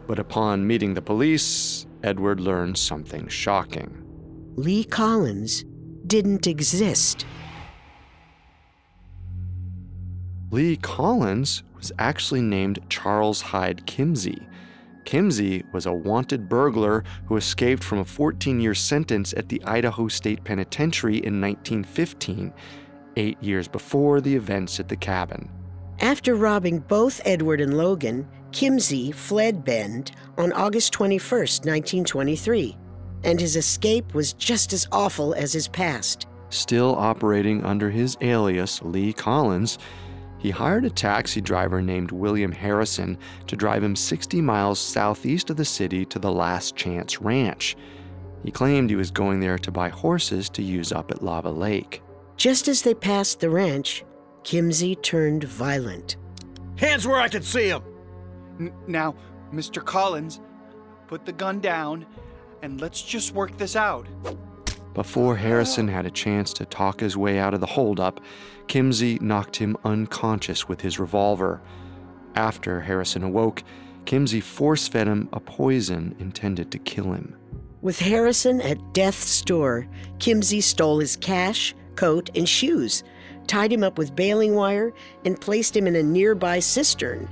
but 0.08 0.20
upon 0.20 0.66
meeting 0.66 0.94
the 0.94 1.01
police, 1.01 1.86
Edward 2.04 2.39
learned 2.39 2.77
something 2.77 3.27
shocking. 3.27 4.04
Lee 4.56 4.84
Collins 4.84 5.63
didn't 6.08 6.48
exist. 6.48 7.25
Lee 10.50 10.77
Collins 10.77 11.63
was 11.75 11.92
actually 12.00 12.42
named 12.42 12.80
Charles 12.89 13.42
Hyde 13.42 13.86
Kimsey. 13.86 14.48
Kimsey 15.04 15.63
was 15.74 15.86
a 15.86 15.92
wanted 15.92 16.48
burglar 16.48 17.04
who 17.25 17.36
escaped 17.36 17.84
from 17.84 18.00
a 18.00 18.06
14 18.06 18.62
year 18.62 18.74
sentence 18.74 19.34
at 19.36 19.50
the 19.50 19.62
Idaho 19.66 20.08
State 20.08 20.44
Penitentiary 20.46 21.18
in 21.18 21.42
1915, 21.42 22.54
eight 23.18 23.44
years 23.44 23.68
before 23.68 24.22
the 24.22 24.34
events 24.34 24.80
at 24.80 24.88
the 24.88 24.96
cabin. 24.96 25.50
After 26.00 26.36
robbing 26.36 26.80
both 26.80 27.20
Edward 27.25 27.60
and 27.60 27.77
Logan, 27.77 28.25
Kimsey 28.51 29.13
fled 29.13 29.66
Bend 29.66 30.12
on 30.38 30.54
August 30.54 30.94
21, 30.94 31.39
1923, 31.39 32.77
and 33.25 33.39
his 33.39 33.58
escape 33.58 34.13
was 34.13 34.32
just 34.32 34.72
as 34.72 34.88
awful 34.94 35.34
as 35.34 35.51
his 35.51 35.68
past. 35.68 36.25
Still 36.50 36.96
operating 36.96 37.66
under 37.66 37.89
his 37.89 38.18
alias, 38.22 38.82
Lee 38.82 39.12
Collins, 39.12 39.77
he 40.39 40.50
hired 40.50 40.86
a 40.86 40.89
taxi 40.89 41.41
driver 41.41 41.82
named 41.82 42.12
William 42.12 42.51
Harrison 42.51 43.17
to 43.48 43.56
drive 43.56 43.84
him 43.84 43.96
60 43.96 44.41
miles 44.41 44.79
southeast 44.79 45.50
of 45.50 45.58
the 45.58 45.65
city 45.65 46.06
to 46.06 46.20
the 46.20 46.32
Last 46.32 46.75
Chance 46.75 47.22
Ranch. 47.22 47.75
He 48.44 48.51
claimed 48.51 48.89
he 48.89 48.96
was 48.96 49.12
going 49.12 49.39
there 49.39 49.58
to 49.58 49.72
buy 49.72 49.89
horses 49.89 50.50
to 50.50 50.62
use 50.62 50.91
up 50.91 51.12
at 51.12 51.24
Lava 51.24 51.50
Lake. 51.50 52.01
Just 52.36 52.67
as 52.67 52.84
they 52.84 52.94
passed 52.94 53.39
the 53.39 53.50
ranch, 53.50 54.03
Kimsey 54.44 55.01
turned 55.01 55.44
violent. 55.44 56.17
Hands 56.77 57.06
where 57.06 57.20
I 57.20 57.27
can 57.27 57.41
see 57.41 57.67
him! 57.67 57.84
N- 58.60 58.74
now, 58.88 59.15
Mr. 59.51 59.84
Collins, 59.84 60.39
put 61.08 61.25
the 61.25 61.32
gun 61.32 61.60
down 61.60 62.06
and 62.62 62.79
let's 62.79 63.01
just 63.01 63.34
work 63.34 63.58
this 63.58 63.75
out. 63.75 64.08
Before 64.98 65.36
Harrison 65.36 65.88
had 65.88 66.08
a 66.08 66.10
chance 66.10 66.51
to 66.54 66.66
talk 66.66 67.01
his 67.01 67.16
way 67.16 67.38
out 67.38 67.54
of 67.54 67.60
the 67.60 67.68
holdup, 67.68 68.20
Kimsey 68.66 69.22
knocked 69.22 69.58
him 69.58 69.77
unconscious 69.86 70.68
with 70.68 70.82
his 70.82 70.98
revolver. 70.98 71.62
After 72.34 72.82
Harrison 72.82 73.22
awoke, 73.22 73.62
Kimsey 74.06 74.42
force 74.42 74.88
fed 74.88 75.08
him 75.08 75.30
a 75.32 75.39
poison 75.39 76.16
intended 76.18 76.72
to 76.72 76.80
kill 76.80 77.13
him. 77.13 77.36
With 77.84 78.00
Harrison 78.00 78.60
at 78.62 78.94
death's 78.94 79.44
door, 79.44 79.86
Kimsey 80.18 80.63
stole 80.63 80.98
his 80.98 81.16
cash, 81.16 81.75
coat, 81.96 82.32
and 82.36 82.50
shoes, 82.50 83.04
tied 83.46 83.72
him 83.72 83.84
up 83.84 84.00
with 84.00 84.16
baling 84.16 84.56
wire, 84.56 84.92
and 85.24 85.39
placed 85.39 85.77
him 85.77 85.86
in 85.86 85.96
a 85.96 86.01
nearby 86.01 86.58
cistern, 86.58 87.30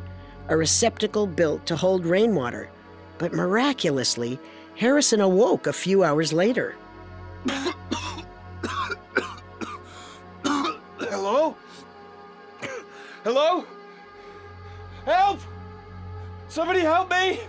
a 0.49 0.55
receptacle 0.55 1.25
built 1.25 1.65
to 1.65 1.75
hold 1.75 2.05
rainwater. 2.05 2.69
But 3.17 3.33
miraculously, 3.33 4.39
Harrison 4.75 5.19
awoke 5.19 5.65
a 5.65 5.73
few 5.73 6.03
hours 6.03 6.31
later. 6.31 6.75
Hello? 10.99 11.55
Hello? 13.23 13.65
Help! 15.05 15.39
Somebody 16.47 16.81
help 16.81 17.09
me! 17.09 17.39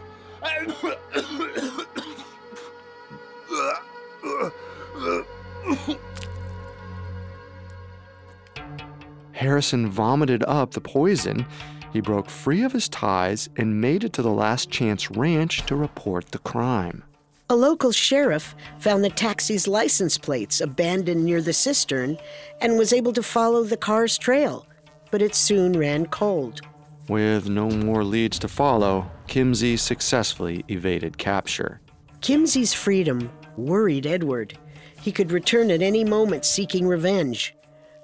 Harrison 9.32 9.88
vomited 9.88 10.42
up 10.44 10.72
the 10.72 10.80
poison. 10.80 11.46
He 11.92 12.00
broke 12.00 12.28
free 12.28 12.62
of 12.62 12.72
his 12.72 12.88
ties 12.88 13.48
and 13.56 13.80
made 13.80 14.04
it 14.04 14.12
to 14.14 14.22
the 14.22 14.30
Last 14.30 14.70
Chance 14.70 15.10
Ranch 15.10 15.64
to 15.66 15.76
report 15.76 16.32
the 16.32 16.38
crime. 16.38 17.04
A 17.48 17.54
local 17.54 17.92
sheriff 17.92 18.56
found 18.80 19.04
the 19.04 19.10
taxi's 19.10 19.68
license 19.68 20.18
plates 20.18 20.60
abandoned 20.60 21.24
near 21.24 21.40
the 21.40 21.52
cistern 21.52 22.18
and 22.60 22.76
was 22.76 22.92
able 22.92 23.12
to 23.12 23.22
follow 23.22 23.62
the 23.62 23.76
car's 23.76 24.18
trail, 24.18 24.66
but 25.12 25.22
it 25.22 25.36
soon 25.36 25.78
ran 25.78 26.06
cold. 26.06 26.60
With 27.08 27.48
no 27.48 27.70
more 27.70 28.02
leads 28.02 28.40
to 28.40 28.48
follow, 28.48 29.08
Kimsey 29.28 29.78
successfully 29.78 30.64
evaded 30.68 31.18
capture. 31.18 31.80
Kimsey's 32.20 32.74
freedom 32.74 33.30
worried 33.56 34.06
Edward. 34.06 34.58
He 35.00 35.12
could 35.12 35.30
return 35.30 35.70
at 35.70 35.82
any 35.82 36.02
moment 36.02 36.44
seeking 36.44 36.88
revenge. 36.88 37.54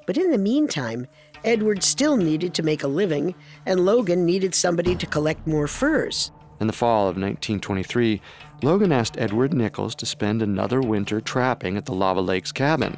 But 0.06 0.18
in 0.18 0.30
the 0.30 0.38
meantime, 0.38 1.08
Edward 1.44 1.82
still 1.82 2.16
needed 2.16 2.54
to 2.54 2.62
make 2.62 2.84
a 2.84 2.88
living, 2.88 3.34
and 3.66 3.84
Logan 3.84 4.24
needed 4.24 4.54
somebody 4.54 4.94
to 4.94 5.06
collect 5.06 5.48
more 5.48 5.66
furs. 5.66 6.30
In 6.62 6.68
the 6.68 6.72
fall 6.72 7.08
of 7.08 7.16
1923, 7.16 8.20
Logan 8.62 8.92
asked 8.92 9.18
Edward 9.18 9.52
Nickols 9.52 9.96
to 9.96 10.06
spend 10.06 10.42
another 10.42 10.80
winter 10.80 11.20
trapping 11.20 11.76
at 11.76 11.86
the 11.86 11.92
Lava 11.92 12.20
Lakes 12.20 12.52
cabin. 12.52 12.96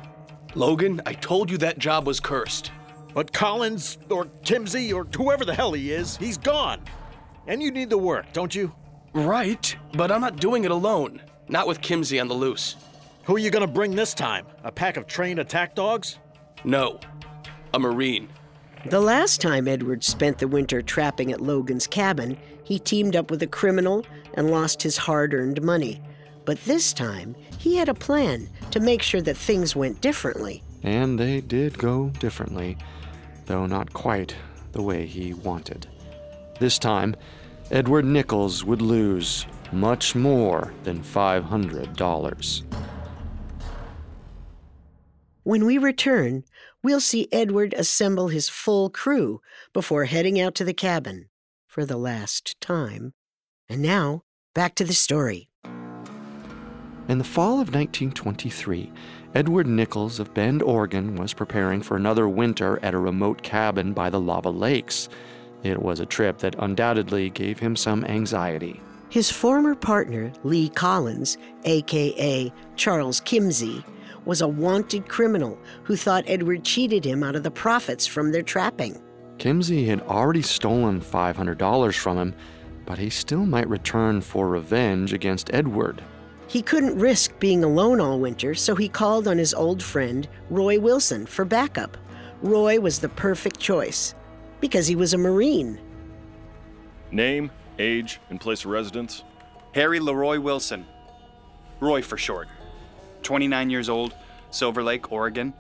Logan, 0.55 1.01
I 1.07 1.15
told 1.15 1.51
you 1.51 1.57
that 1.57 1.79
job 1.79 2.07
was 2.07 2.21
cursed. 2.21 2.73
But 3.15 3.33
Collins, 3.33 3.97
or 4.11 4.27
Kimsey, 4.43 4.95
or 4.95 5.07
whoever 5.17 5.47
the 5.47 5.55
hell 5.55 5.73
he 5.73 5.93
is, 5.93 6.19
he's 6.19 6.37
gone. 6.37 6.83
And 7.47 7.63
you 7.63 7.71
need 7.71 7.89
the 7.89 7.97
work, 7.97 8.31
don't 8.35 8.55
you? 8.55 8.71
Right, 9.15 9.75
but 9.95 10.13
I'm 10.13 10.21
not 10.21 10.37
doing 10.37 10.65
it 10.65 10.71
alone. 10.71 11.23
Not 11.49 11.67
with 11.67 11.81
Kimsey 11.81 12.21
on 12.21 12.29
the 12.29 12.35
loose. 12.35 12.77
Who 13.23 13.35
are 13.35 13.39
you 13.39 13.49
gonna 13.49 13.67
bring 13.67 13.97
this 13.97 14.13
time? 14.13 14.45
A 14.63 14.71
pack 14.71 14.99
of 14.99 15.07
trained 15.07 15.39
attack 15.41 15.75
dogs? 15.75 16.19
No, 16.65 17.01
a 17.73 17.79
Marine. 17.79 18.29
The 18.91 19.01
last 19.01 19.41
time 19.41 19.67
Edward 19.67 20.05
spent 20.05 20.37
the 20.37 20.49
winter 20.49 20.83
trapping 20.83 21.33
at 21.33 21.41
Logan's 21.41 21.87
cabin, 21.87 22.37
he 22.65 22.79
teamed 22.79 23.15
up 23.15 23.31
with 23.31 23.43
a 23.43 23.47
criminal 23.47 24.05
and 24.35 24.51
lost 24.51 24.83
his 24.83 24.97
hard 24.97 25.33
earned 25.35 25.63
money. 25.63 26.03
But 26.45 26.63
this 26.65 26.93
time, 26.93 27.37
he 27.59 27.77
had 27.77 27.89
a 27.89 27.95
plan 27.95 28.49
to 28.71 28.81
make 28.81 29.03
sure 29.03 29.23
that 29.23 29.37
things 29.37 29.77
went 29.77 30.01
differently. 30.01 30.63
And 30.83 31.19
they 31.19 31.41
did 31.41 31.79
go 31.79 32.11
differently, 32.19 32.77
though 33.47 33.67
not 33.67 33.93
quite 33.93 34.35
the 34.73 34.83
way 34.83 35.07
he 35.07 35.33
wanted. 35.33 35.87
This 36.59 36.79
time, 36.79 37.15
Edward 37.71 38.05
Nickols 38.05 38.65
would 38.65 38.83
lose 38.83 39.47
much 39.73 40.15
more 40.15 40.73
than 40.85 41.03
$500. 41.03 42.63
When 45.43 45.65
we 45.67 45.79
return, 45.79 46.45
we'll 46.83 47.01
see 47.01 47.29
Edward 47.33 47.75
assemble 47.75 48.29
his 48.29 48.49
full 48.49 48.91
crew 48.91 49.41
before 49.73 50.05
heading 50.05 50.41
out 50.41 50.55
to 50.57 50.65
the 50.65 50.75
cabin 50.75 51.29
for 51.75 51.85
the 51.85 51.97
last 51.97 52.55
time. 52.61 53.13
And 53.69 53.83
now, 53.83 54.23
back 54.55 54.77
to 54.77 54.85
the 54.85 54.95
story. 54.95 55.49
In 57.09 57.19
the 57.19 57.25
fall 57.25 57.55
of 57.55 57.75
1923, 57.75 58.93
Edward 59.35 59.67
Nickols 59.67 60.21
of 60.21 60.33
Bend, 60.33 60.63
Oregon 60.63 61.17
was 61.17 61.35
preparing 61.35 61.83
for 61.83 61.97
another 61.97 62.29
winter 62.29 62.79
at 62.85 62.95
a 62.95 62.99
remote 62.99 63.43
cabin 63.43 63.93
by 63.93 64.09
the 64.09 64.21
Lava 64.21 64.51
Lakes. 64.51 65.09
It 65.65 65.83
was 65.83 65.99
a 65.99 66.07
trip 66.07 66.39
that 66.39 66.55
undoubtedly 66.61 67.31
gave 67.31 67.59
him 67.59 67.75
some 67.75 68.05
anxiety. 68.05 68.81
His 69.09 69.33
former 69.33 69.75
partner, 69.75 70.33
Lee 70.45 70.69
Collins, 70.69 71.39
aka 71.65 72.53
Charles 72.77 73.21
Kimsey, 73.21 73.85
was 74.25 74.43
a 74.43 74.49
wanted 74.49 75.09
criminal 75.09 75.59
who 75.83 75.97
thought 75.97 76.23
Edward 76.29 76.65
cheated 76.65 77.05
him 77.05 77.25
out 77.25 77.35
of 77.35 77.43
the 77.43 77.51
profits 77.51 78.07
from 78.07 78.31
their 78.31 78.43
trapping. 78.43 79.03
Kimsey 79.39 79.87
had 79.87 80.01
already 80.03 80.43
stolen 80.43 81.01
$500 81.01 81.97
from 81.97 82.19
him, 82.19 82.35
but 82.87 82.99
he 82.99 83.11
still 83.11 83.45
might 83.45 83.69
return 83.69 84.21
for 84.21 84.49
revenge 84.49 85.13
against 85.13 85.53
Edward. 85.53 86.03
He 86.47 86.63
couldn't 86.63 86.99
risk 86.99 87.39
being 87.41 87.65
alone 87.65 88.01
all 88.01 88.21
winter, 88.21 88.55
so 88.55 88.75
he 88.75 88.89
called 88.89 89.27
on 89.27 89.39
his 89.39 89.55
old 89.55 89.83
friend, 89.83 90.29
Roy 90.51 90.79
Wilson, 90.79 91.27
for 91.27 91.45
backup. 91.45 91.97
Roy 92.43 92.79
was 92.79 92.99
the 92.99 93.09
perfect 93.09 93.59
choice 93.59 94.15
because 94.61 94.87
he 94.87 94.97
was 94.97 95.15
a 95.15 95.19
Marine. 95.19 95.81
Name, 97.11 97.51
age, 97.79 98.21
and 98.31 98.41
place 98.41 98.65
of 98.65 98.71
residence? 98.71 99.25
Harry 99.73 99.99
Leroy 99.99 100.39
Wilson. 100.39 100.87
Roy 101.81 102.03
for 102.03 102.17
short. 102.17 102.49
29 103.23 103.71
years 103.71 103.89
old, 103.89 104.15
Silver 104.51 104.83
Lake, 104.83 105.11
Oregon. 105.11 105.55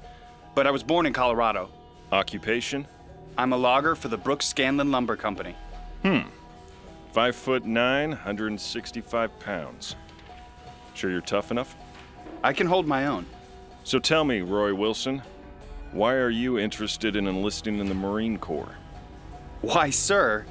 But 0.54 0.66
I 0.66 0.70
was 0.70 0.82
born 0.82 1.06
in 1.06 1.12
Colorado. 1.12 1.70
Occupation? 2.12 2.86
I'm 3.36 3.52
a 3.52 3.56
logger 3.56 3.94
for 3.94 4.08
the 4.08 4.16
Brooks 4.16 4.46
Scanlon 4.46 4.90
Lumber 4.90 5.16
Company. 5.16 5.56
Hmm. 6.02 6.28
Five 7.12 7.34
foot 7.34 7.64
nine, 7.64 8.10
165 8.10 9.38
pounds. 9.40 9.96
Sure 10.94 11.10
you're 11.10 11.20
tough 11.20 11.50
enough? 11.50 11.74
I 12.42 12.52
can 12.52 12.66
hold 12.66 12.86
my 12.86 13.06
own. 13.06 13.26
So 13.82 13.98
tell 13.98 14.24
me, 14.24 14.40
Roy 14.40 14.74
Wilson, 14.74 15.22
why 15.92 16.14
are 16.14 16.30
you 16.30 16.58
interested 16.58 17.16
in 17.16 17.26
enlisting 17.26 17.78
in 17.78 17.86
the 17.88 17.94
Marine 17.94 18.38
Corps? 18.38 18.76
Why, 19.60 19.90
sir, 19.90 20.44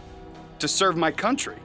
to 0.59 0.67
serve 0.67 0.97
my 0.97 1.11
country. 1.11 1.57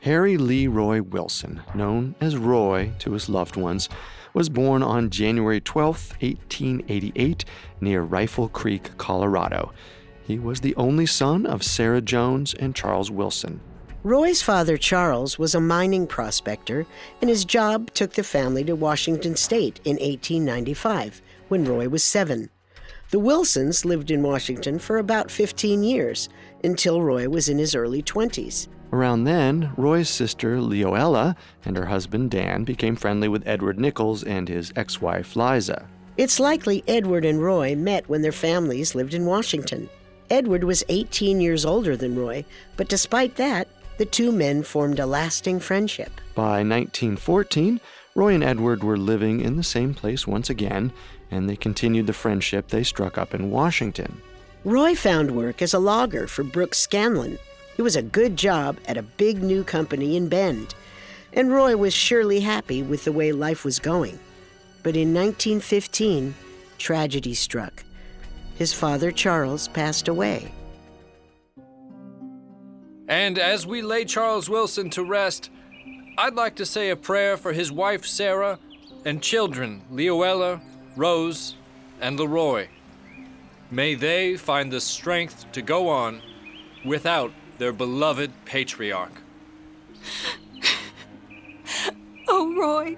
Harry 0.00 0.36
Leroy 0.36 1.00
Wilson, 1.00 1.62
known 1.74 2.14
as 2.20 2.36
Roy 2.36 2.92
to 2.98 3.12
his 3.12 3.28
loved 3.28 3.56
ones, 3.56 3.88
was 4.34 4.48
born 4.48 4.82
on 4.82 5.08
January 5.08 5.60
12, 5.60 6.16
1888, 6.20 7.44
near 7.80 8.02
Rifle 8.02 8.48
Creek, 8.48 8.90
Colorado. 8.98 9.72
He 10.26 10.38
was 10.38 10.60
the 10.60 10.74
only 10.76 11.06
son 11.06 11.46
of 11.46 11.62
Sarah 11.62 12.00
Jones 12.00 12.52
and 12.54 12.74
Charles 12.74 13.10
Wilson. 13.10 13.60
Roy's 14.02 14.42
father, 14.42 14.76
Charles, 14.76 15.38
was 15.38 15.54
a 15.54 15.60
mining 15.60 16.06
prospector, 16.06 16.84
and 17.22 17.30
his 17.30 17.44
job 17.44 17.90
took 17.94 18.12
the 18.12 18.22
family 18.22 18.62
to 18.64 18.74
Washington 18.74 19.34
State 19.36 19.80
in 19.84 19.92
1895 19.92 21.22
when 21.48 21.64
Roy 21.64 21.88
was 21.88 22.04
seven. 22.04 22.50
The 23.10 23.18
Wilsons 23.18 23.84
lived 23.84 24.10
in 24.10 24.22
Washington 24.22 24.78
for 24.78 24.98
about 24.98 25.30
15 25.30 25.82
years 25.82 26.28
until 26.64 27.00
Roy 27.00 27.28
was 27.28 27.48
in 27.48 27.58
his 27.58 27.74
early 27.74 28.02
20s. 28.02 28.68
Around 28.94 29.24
then, 29.24 29.72
Roy's 29.76 30.08
sister 30.08 30.58
Leoella 30.58 31.34
and 31.64 31.76
her 31.76 31.86
husband 31.86 32.30
Dan 32.30 32.62
became 32.62 32.94
friendly 32.94 33.26
with 33.26 33.44
Edward 33.44 33.76
Nickols 33.76 34.22
and 34.22 34.48
his 34.48 34.72
ex 34.76 35.00
wife 35.00 35.34
Liza. 35.34 35.88
It's 36.16 36.38
likely 36.38 36.84
Edward 36.86 37.24
and 37.24 37.42
Roy 37.42 37.74
met 37.74 38.08
when 38.08 38.22
their 38.22 38.30
families 38.30 38.94
lived 38.94 39.12
in 39.12 39.26
Washington. 39.26 39.90
Edward 40.30 40.62
was 40.62 40.84
18 40.88 41.40
years 41.40 41.64
older 41.64 41.96
than 41.96 42.16
Roy, 42.16 42.44
but 42.76 42.88
despite 42.88 43.34
that, 43.34 43.66
the 43.98 44.04
two 44.04 44.30
men 44.30 44.62
formed 44.62 45.00
a 45.00 45.06
lasting 45.06 45.58
friendship. 45.58 46.12
By 46.36 46.62
1914, 46.62 47.80
Roy 48.14 48.34
and 48.34 48.44
Edward 48.44 48.84
were 48.84 48.96
living 48.96 49.40
in 49.40 49.56
the 49.56 49.64
same 49.64 49.92
place 49.92 50.24
once 50.24 50.50
again, 50.50 50.92
and 51.32 51.50
they 51.50 51.56
continued 51.56 52.06
the 52.06 52.12
friendship 52.12 52.68
they 52.68 52.84
struck 52.84 53.18
up 53.18 53.34
in 53.34 53.50
Washington. 53.50 54.22
Roy 54.64 54.94
found 54.94 55.32
work 55.32 55.62
as 55.62 55.74
a 55.74 55.80
logger 55.80 56.28
for 56.28 56.44
Brooks 56.44 56.78
Scanlon. 56.78 57.40
It 57.76 57.82
was 57.82 57.96
a 57.96 58.02
good 58.02 58.36
job 58.36 58.78
at 58.86 58.96
a 58.96 59.02
big 59.02 59.42
new 59.42 59.64
company 59.64 60.16
in 60.16 60.28
Bend, 60.28 60.74
and 61.32 61.52
Roy 61.52 61.76
was 61.76 61.92
surely 61.92 62.40
happy 62.40 62.82
with 62.82 63.04
the 63.04 63.12
way 63.12 63.32
life 63.32 63.64
was 63.64 63.78
going. 63.80 64.18
But 64.84 64.96
in 64.96 65.12
1915, 65.12 66.34
tragedy 66.78 67.34
struck. 67.34 67.82
His 68.54 68.72
father, 68.72 69.10
Charles, 69.10 69.66
passed 69.68 70.06
away. 70.06 70.52
And 73.08 73.38
as 73.38 73.66
we 73.66 73.82
lay 73.82 74.04
Charles 74.04 74.48
Wilson 74.48 74.88
to 74.90 75.02
rest, 75.02 75.50
I'd 76.16 76.34
like 76.34 76.54
to 76.56 76.66
say 76.66 76.90
a 76.90 76.96
prayer 76.96 77.36
for 77.36 77.52
his 77.52 77.72
wife 77.72 78.06
Sarah 78.06 78.58
and 79.04 79.20
children 79.20 79.82
Leoella, 79.92 80.60
Rose, 80.96 81.56
and 82.00 82.18
Leroy. 82.18 82.68
May 83.70 83.94
they 83.96 84.36
find 84.36 84.72
the 84.72 84.80
strength 84.80 85.50
to 85.52 85.60
go 85.60 85.88
on 85.88 86.22
without 86.84 87.32
their 87.58 87.72
beloved 87.72 88.32
patriarch. 88.44 89.12
oh, 92.28 92.54
Roy. 92.58 92.96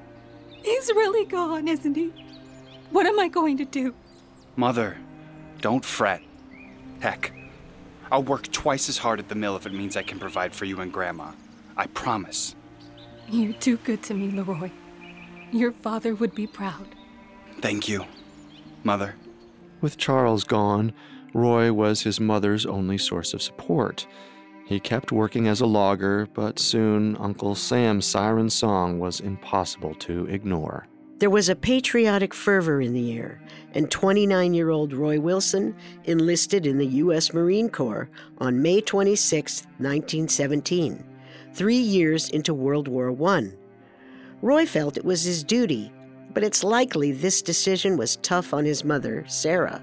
He's 0.63 0.89
really 0.89 1.25
gone, 1.25 1.69
isn't 1.69 1.95
he? 1.95 2.13
What 2.91 3.07
am 3.07 3.19
I 3.19 3.29
going 3.29 3.57
to 3.59 3.65
do? 3.65 3.95
Mother, 4.57 4.97
don't 5.61 5.85
fret. 5.85 6.23
Heck, 7.01 7.33
I'll 8.11 8.23
work 8.23 8.51
twice 8.53 8.89
as 8.89 8.99
hard 8.99 9.19
at 9.19 9.29
the 9.29 9.35
mill 9.35 9.57
if 9.57 9.67
it 9.67 9.73
means 9.73 9.97
I 9.97 10.03
can 10.03 10.19
provide 10.19 10.55
for 10.55 10.65
you 10.65 10.81
and 10.81 10.93
Grandma. 10.93 11.33
I 11.77 11.87
promise. 11.89 12.55
You're 13.29 13.53
too 13.55 13.77
good 13.79 14.03
to 14.05 14.15
me, 14.15 14.31
Leroy. 14.31 14.71
Your 15.53 15.73
father 15.73 16.15
would 16.15 16.35
be 16.35 16.47
proud. 16.47 16.95
Thank 17.61 17.89
you, 17.89 18.07
Mother. 18.85 19.17
With 19.81 19.99
Charles 19.99 20.45
gone, 20.45 20.93
Roy 21.35 21.73
was 21.73 22.03
his 22.03 22.19
mother's 22.19 22.65
only 22.65 22.99
source 22.99 23.35
of 23.35 23.43
support. 23.43 24.07
He 24.67 24.81
kept 24.81 25.13
working 25.13 25.47
as 25.47 25.61
a 25.61 25.67
logger, 25.67 26.27
but 26.35 26.59
soon 26.59 27.17
Uncle 27.19 27.55
Sam's 27.55 28.05
siren 28.05 28.51
song 28.51 28.99
was 28.99 29.21
impossible 29.21 29.95
to 29.95 30.27
ignore. 30.27 30.89
There 31.19 31.31
was 31.31 31.49
a 31.49 31.55
patriotic 31.55 32.35
fervor 32.35 32.81
in 32.81 32.93
the 32.93 33.17
air, 33.17 33.41
and 33.75 33.89
29 33.89 34.55
year 34.55 34.71
old 34.71 34.93
Roy 34.93 35.21
Wilson 35.21 35.77
enlisted 36.05 36.67
in 36.67 36.79
the 36.79 36.87
U.S. 37.05 37.33
Marine 37.33 37.71
Corps 37.71 38.11
on 38.39 38.61
May 38.61 38.81
26, 38.81 39.63
1917, 39.79 41.05
three 41.55 41.77
years 41.77 42.29
into 42.31 42.53
World 42.53 42.89
War 42.89 43.17
I. 43.31 43.53
Roy 44.43 44.67
felt 44.67 44.97
it 44.97 45.05
was 45.05 45.23
his 45.23 45.45
duty, 45.45 45.93
but 46.35 46.43
it's 46.43 46.65
likely 46.65 47.13
this 47.13 47.41
decision 47.41 47.97
was 47.97 48.17
tough 48.17 48.53
on 48.53 48.65
his 48.65 48.83
mother, 48.83 49.25
Sarah. 49.29 49.81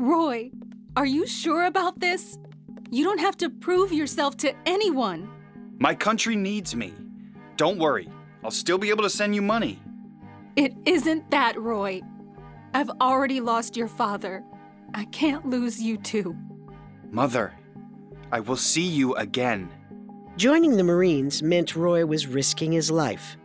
Roy, 0.00 0.50
are 0.96 1.04
you 1.04 1.26
sure 1.26 1.66
about 1.66 2.00
this? 2.00 2.38
You 2.90 3.04
don't 3.04 3.20
have 3.20 3.36
to 3.36 3.50
prove 3.50 3.92
yourself 3.92 4.34
to 4.38 4.54
anyone. 4.64 5.28
My 5.78 5.94
country 5.94 6.36
needs 6.36 6.74
me. 6.74 6.94
Don't 7.58 7.78
worry, 7.78 8.08
I'll 8.42 8.50
still 8.50 8.78
be 8.78 8.88
able 8.88 9.02
to 9.02 9.10
send 9.10 9.34
you 9.34 9.42
money. 9.42 9.78
It 10.56 10.72
isn't 10.86 11.30
that, 11.32 11.60
Roy. 11.60 12.00
I've 12.72 12.88
already 12.98 13.42
lost 13.42 13.76
your 13.76 13.88
father. 13.88 14.42
I 14.94 15.04
can't 15.04 15.50
lose 15.50 15.82
you 15.82 15.98
too. 15.98 16.34
Mother, 17.10 17.52
I 18.32 18.40
will 18.40 18.56
see 18.56 18.86
you 18.86 19.14
again. 19.16 19.68
Joining 20.38 20.78
the 20.78 20.84
Marines 20.84 21.42
meant 21.42 21.76
Roy 21.76 22.06
was 22.06 22.26
risking 22.26 22.72
his 22.72 22.90
life. 22.90 23.36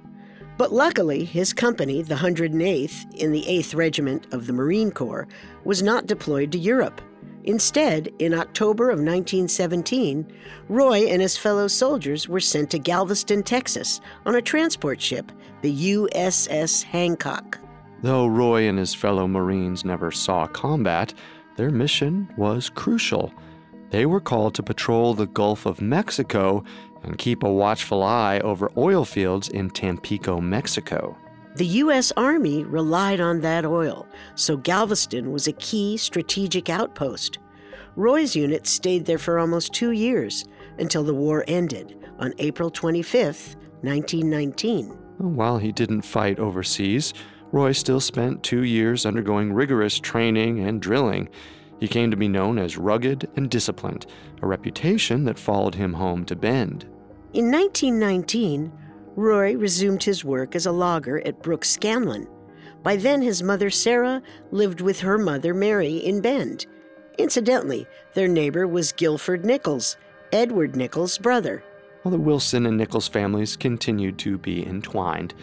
But 0.57 0.71
luckily, 0.71 1.25
his 1.25 1.51
company, 1.51 2.01
the 2.01 2.15
108th 2.15 3.13
in 3.15 3.31
the 3.31 3.43
8th 3.43 3.75
Regiment 3.75 4.27
of 4.33 4.47
the 4.47 4.53
Marine 4.53 4.91
Corps, 4.91 5.27
was 5.65 5.83
not 5.83 6.07
deployed 6.07 6.51
to 6.53 6.57
Europe. 6.57 7.01
Instead, 7.43 8.11
in 8.19 8.33
October 8.33 8.85
of 8.85 8.99
1917, 8.99 10.25
Roy 10.69 11.05
and 11.07 11.21
his 11.21 11.37
fellow 11.37 11.67
soldiers 11.67 12.27
were 12.27 12.39
sent 12.39 12.71
to 12.71 12.79
Galveston, 12.79 13.43
Texas, 13.43 14.01
on 14.25 14.35
a 14.35 14.41
transport 14.41 14.99
ship, 14.99 15.31
the 15.61 15.93
USS 15.93 16.83
Hancock. 16.83 17.59
Though 18.01 18.25
Roy 18.25 18.67
and 18.67 18.79
his 18.79 18.95
fellow 18.95 19.27
Marines 19.27 19.85
never 19.85 20.11
saw 20.11 20.47
combat, 20.47 21.13
their 21.55 21.69
mission 21.69 22.27
was 22.37 22.69
crucial. 22.69 23.33
They 23.91 24.05
were 24.05 24.21
called 24.21 24.55
to 24.55 24.63
patrol 24.63 25.13
the 25.13 25.27
Gulf 25.27 25.65
of 25.65 25.81
Mexico 25.81 26.63
and 27.05 27.17
keep 27.17 27.43
a 27.43 27.51
watchful 27.51 28.03
eye 28.03 28.39
over 28.39 28.69
oil 28.75 29.05
fields 29.05 29.47
in 29.49 29.69
Tampico, 29.69 30.41
Mexico. 30.41 31.17
The 31.55 31.65
U.S. 31.65 32.11
Army 32.17 32.65
relied 32.65 33.21
on 33.21 33.39
that 33.41 33.65
oil, 33.65 34.05
so 34.35 34.57
Galveston 34.57 35.31
was 35.31 35.47
a 35.47 35.53
key 35.53 35.95
strategic 35.95 36.69
outpost. 36.69 37.39
Roy's 37.95 38.35
unit 38.35 38.67
stayed 38.67 39.05
there 39.05 39.17
for 39.17 39.39
almost 39.39 39.71
two 39.71 39.91
years 39.91 40.45
until 40.79 41.03
the 41.03 41.13
war 41.13 41.45
ended 41.47 41.97
on 42.19 42.33
April 42.39 42.69
25, 42.69 43.55
1919. 43.81 44.87
While 45.17 45.57
he 45.57 45.71
didn't 45.71 46.01
fight 46.01 46.39
overseas, 46.39 47.13
Roy 47.53 47.71
still 47.71 48.01
spent 48.01 48.43
two 48.43 48.63
years 48.63 49.05
undergoing 49.05 49.53
rigorous 49.53 49.97
training 49.97 50.59
and 50.59 50.81
drilling. 50.81 51.29
He 51.79 51.87
came 51.87 52.11
to 52.11 52.17
be 52.17 52.27
known 52.27 52.57
as 52.57 52.77
rugged 52.77 53.29
and 53.37 53.49
disciplined, 53.49 54.07
a 54.41 54.47
reputation 54.47 55.23
that 55.23 55.39
followed 55.39 55.75
him 55.75 55.93
home 55.93 56.25
to 56.25 56.35
Bend. 56.35 56.85
In 57.35 57.51
1919, 57.51 58.71
Roy 59.17 59.57
resumed 59.57 60.01
his 60.01 60.23
work 60.23 60.55
as 60.55 60.65
a 60.65 60.71
logger 60.71 61.19
at 61.27 61.43
Brooks 61.43 61.69
Scanlon. 61.69 62.29
By 62.81 62.95
then, 62.95 63.21
his 63.21 63.43
mother 63.43 63.69
Sarah 63.69 64.21
lived 64.51 64.79
with 64.79 65.01
her 65.01 65.17
mother 65.17 65.53
Mary 65.53 65.97
in 65.97 66.21
Bend. 66.21 66.65
Incidentally, 67.17 67.87
their 68.13 68.29
neighbor 68.29 68.69
was 68.69 68.93
Guilford 68.93 69.43
Nickols, 69.43 69.97
Edward 70.31 70.77
Nickols' 70.77 71.17
brother. 71.17 71.61
While 72.03 72.13
the 72.13 72.19
Wilson 72.19 72.65
and 72.65 72.77
Nickols 72.77 73.09
families 73.09 73.57
continued 73.57 74.17
to 74.19 74.37
be 74.37 74.65
entwined, 74.65 75.33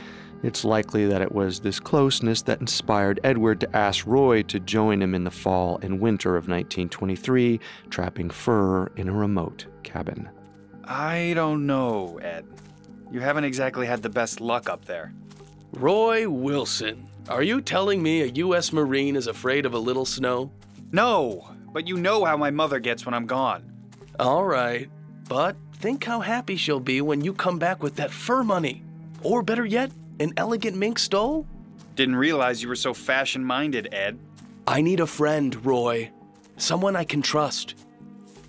it's 0.42 0.64
likely 0.64 1.05
that 1.09 1.20
it 1.20 1.33
was 1.33 1.61
this 1.61 1.78
closeness 1.78 2.40
that 2.40 2.62
inspired 2.62 3.20
Edward 3.22 3.61
to 3.61 3.76
ask 3.76 4.07
Roy 4.07 4.40
to 4.44 4.59
join 4.59 5.02
him 5.02 5.14
in 5.14 5.24
the 5.24 5.31
fall 5.31 5.78
and 5.83 6.00
winter 6.00 6.38
of 6.38 6.48
1923, 6.48 7.61
trapping 7.90 8.31
fur 8.31 8.87
in 8.96 9.11
a 9.11 9.12
remote 9.12 9.66
cabin. 9.83 10.31
I 10.85 11.33
don't 11.35 11.66
know, 11.66 12.18
Ed. 12.23 12.45
You 13.11 13.21
haven't 13.21 13.45
exactly 13.45 13.87
had 13.87 14.03
the 14.03 14.09
best 14.09 14.40
luck 14.40 14.68
up 14.68 14.85
there. 14.85 15.12
Roy 15.73 16.29
Wilson, 16.29 17.09
are 17.29 17.42
you 17.42 17.61
telling 17.61 18.03
me 18.03 18.23
a 18.23 18.27
U.S. 18.27 18.73
Marine 18.73 19.16
is 19.16 19.27
afraid 19.27 19.64
of 19.66 19.75
a 19.75 19.79
little 19.79 20.05
snow? 20.05 20.51
No, 20.90 21.49
but 21.73 21.87
you 21.87 21.97
know 21.97 22.25
how 22.25 22.37
my 22.37 22.51
mother 22.51 22.79
gets 22.79 23.07
when 23.07 23.14
I'm 23.14 23.27
gone. 23.27 23.64
All 24.18 24.45
right, 24.45 24.90
but 25.29 25.57
think 25.75 26.05
how 26.05 26.21
happy 26.21 26.57
she'll 26.57 26.81
be 26.81 27.01
when 27.01 27.23
you 27.23 27.33
come 27.33 27.59
back 27.59 27.83
with 27.83 27.97
that 27.97 28.11
fur 28.11 28.42
money. 28.42 28.83
Or 29.23 29.42
better 29.42 29.64
yet, 29.64 29.90
an 30.21 30.33
elegant 30.37 30.77
mink 30.77 30.99
stole? 30.99 31.47
Didn't 31.95 32.16
realize 32.16 32.62
you 32.62 32.68
were 32.68 32.77
so 32.77 32.95
fashion 32.95 33.45
minded, 33.45 33.88
Ed. 33.92 34.18
I 34.66 34.81
need 34.81 35.01
a 35.01 35.07
friend, 35.07 35.64
Roy. 35.64 36.11
Someone 36.57 36.97
I 36.97 37.05
can 37.05 37.23
trust. 37.23 37.75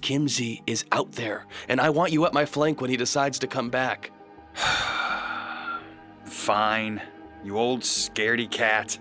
Kimsey 0.04 0.62
is 0.68 0.84
out 0.92 1.14
there, 1.14 1.46
and 1.70 1.80
I 1.80 1.90
want 1.90 2.12
you 2.12 2.26
at 2.26 2.34
my 2.34 2.46
flank 2.46 2.82
when 2.82 2.90
he 2.90 2.98
decides 2.98 3.40
to 3.40 3.48
come 3.48 3.70
back. 3.70 4.12
Fine, 6.26 7.02
you 7.42 7.58
old 7.58 7.82
scaredy 7.82 8.52
cat. 8.52 9.00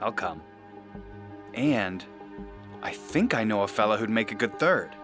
I'll 0.00 0.12
come. 0.12 0.40
And 1.52 2.04
I 2.80 2.92
think 2.92 3.34
I 3.34 3.42
know 3.42 3.62
a 3.62 3.68
fella 3.68 3.96
who'd 3.96 4.08
make 4.08 4.30
a 4.30 4.36
good 4.36 4.56
third. 4.60 4.94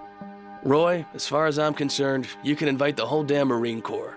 Roy, 0.63 1.05
as 1.13 1.27
far 1.27 1.47
as 1.47 1.59
I'm 1.59 1.75
concerned, 1.75 2.29
you 2.45 2.55
can 2.55 2.69
invite 2.69 2.97
the 2.97 3.07
whole 3.07 3.25
damn 3.25 3.49
Marine 3.49 3.83
Corps. 3.83 4.17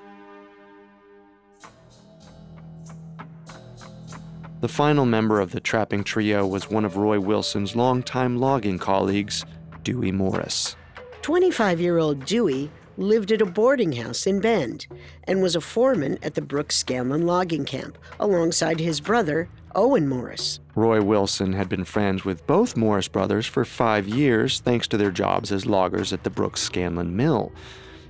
The 4.62 4.68
final 4.68 5.08
member 5.08 5.42
of 5.42 5.52
the 5.52 5.60
trapping 5.60 6.04
trio 6.04 6.46
was 6.46 6.70
one 6.70 6.86
of 6.86 6.98
Roy 6.98 7.20
Wilson's 7.20 7.76
longtime 7.76 8.38
logging 8.38 8.78
colleagues, 8.78 9.44
Dewey 9.84 10.12
Morris. 10.12 10.76
25 11.24 11.80
year 11.80 12.00
old 12.00 12.26
Dewey 12.26 12.70
lived 12.98 13.32
at 13.32 13.42
a 13.42 13.46
boarding 13.46 13.94
house 13.94 14.28
in 14.28 14.42
Bend 14.42 14.88
and 15.24 15.42
was 15.42 15.56
a 15.56 15.62
foreman 15.62 16.20
at 16.22 16.36
the 16.36 16.42
Brooks 16.42 16.76
Scanlon 16.76 17.26
logging 17.26 17.64
camp 17.64 17.98
alongside 18.20 18.78
his 18.78 19.00
brother, 19.00 19.48
Owen 19.74 20.10
Morris. 20.10 20.60
Roy 20.76 21.02
Wilson 21.02 21.54
had 21.54 21.70
been 21.70 21.86
friends 21.86 22.26
with 22.26 22.46
both 22.46 22.76
Morris 22.76 23.08
brothers 23.08 23.48
for 23.48 23.64
five 23.64 24.06
years 24.06 24.60
thanks 24.60 24.86
to 24.90 24.98
their 24.98 25.12
jobs 25.12 25.54
as 25.54 25.66
loggers 25.66 26.12
at 26.12 26.26
the 26.26 26.30
Brooks 26.30 26.62
Scanlon 26.62 27.16
mill. 27.16 27.54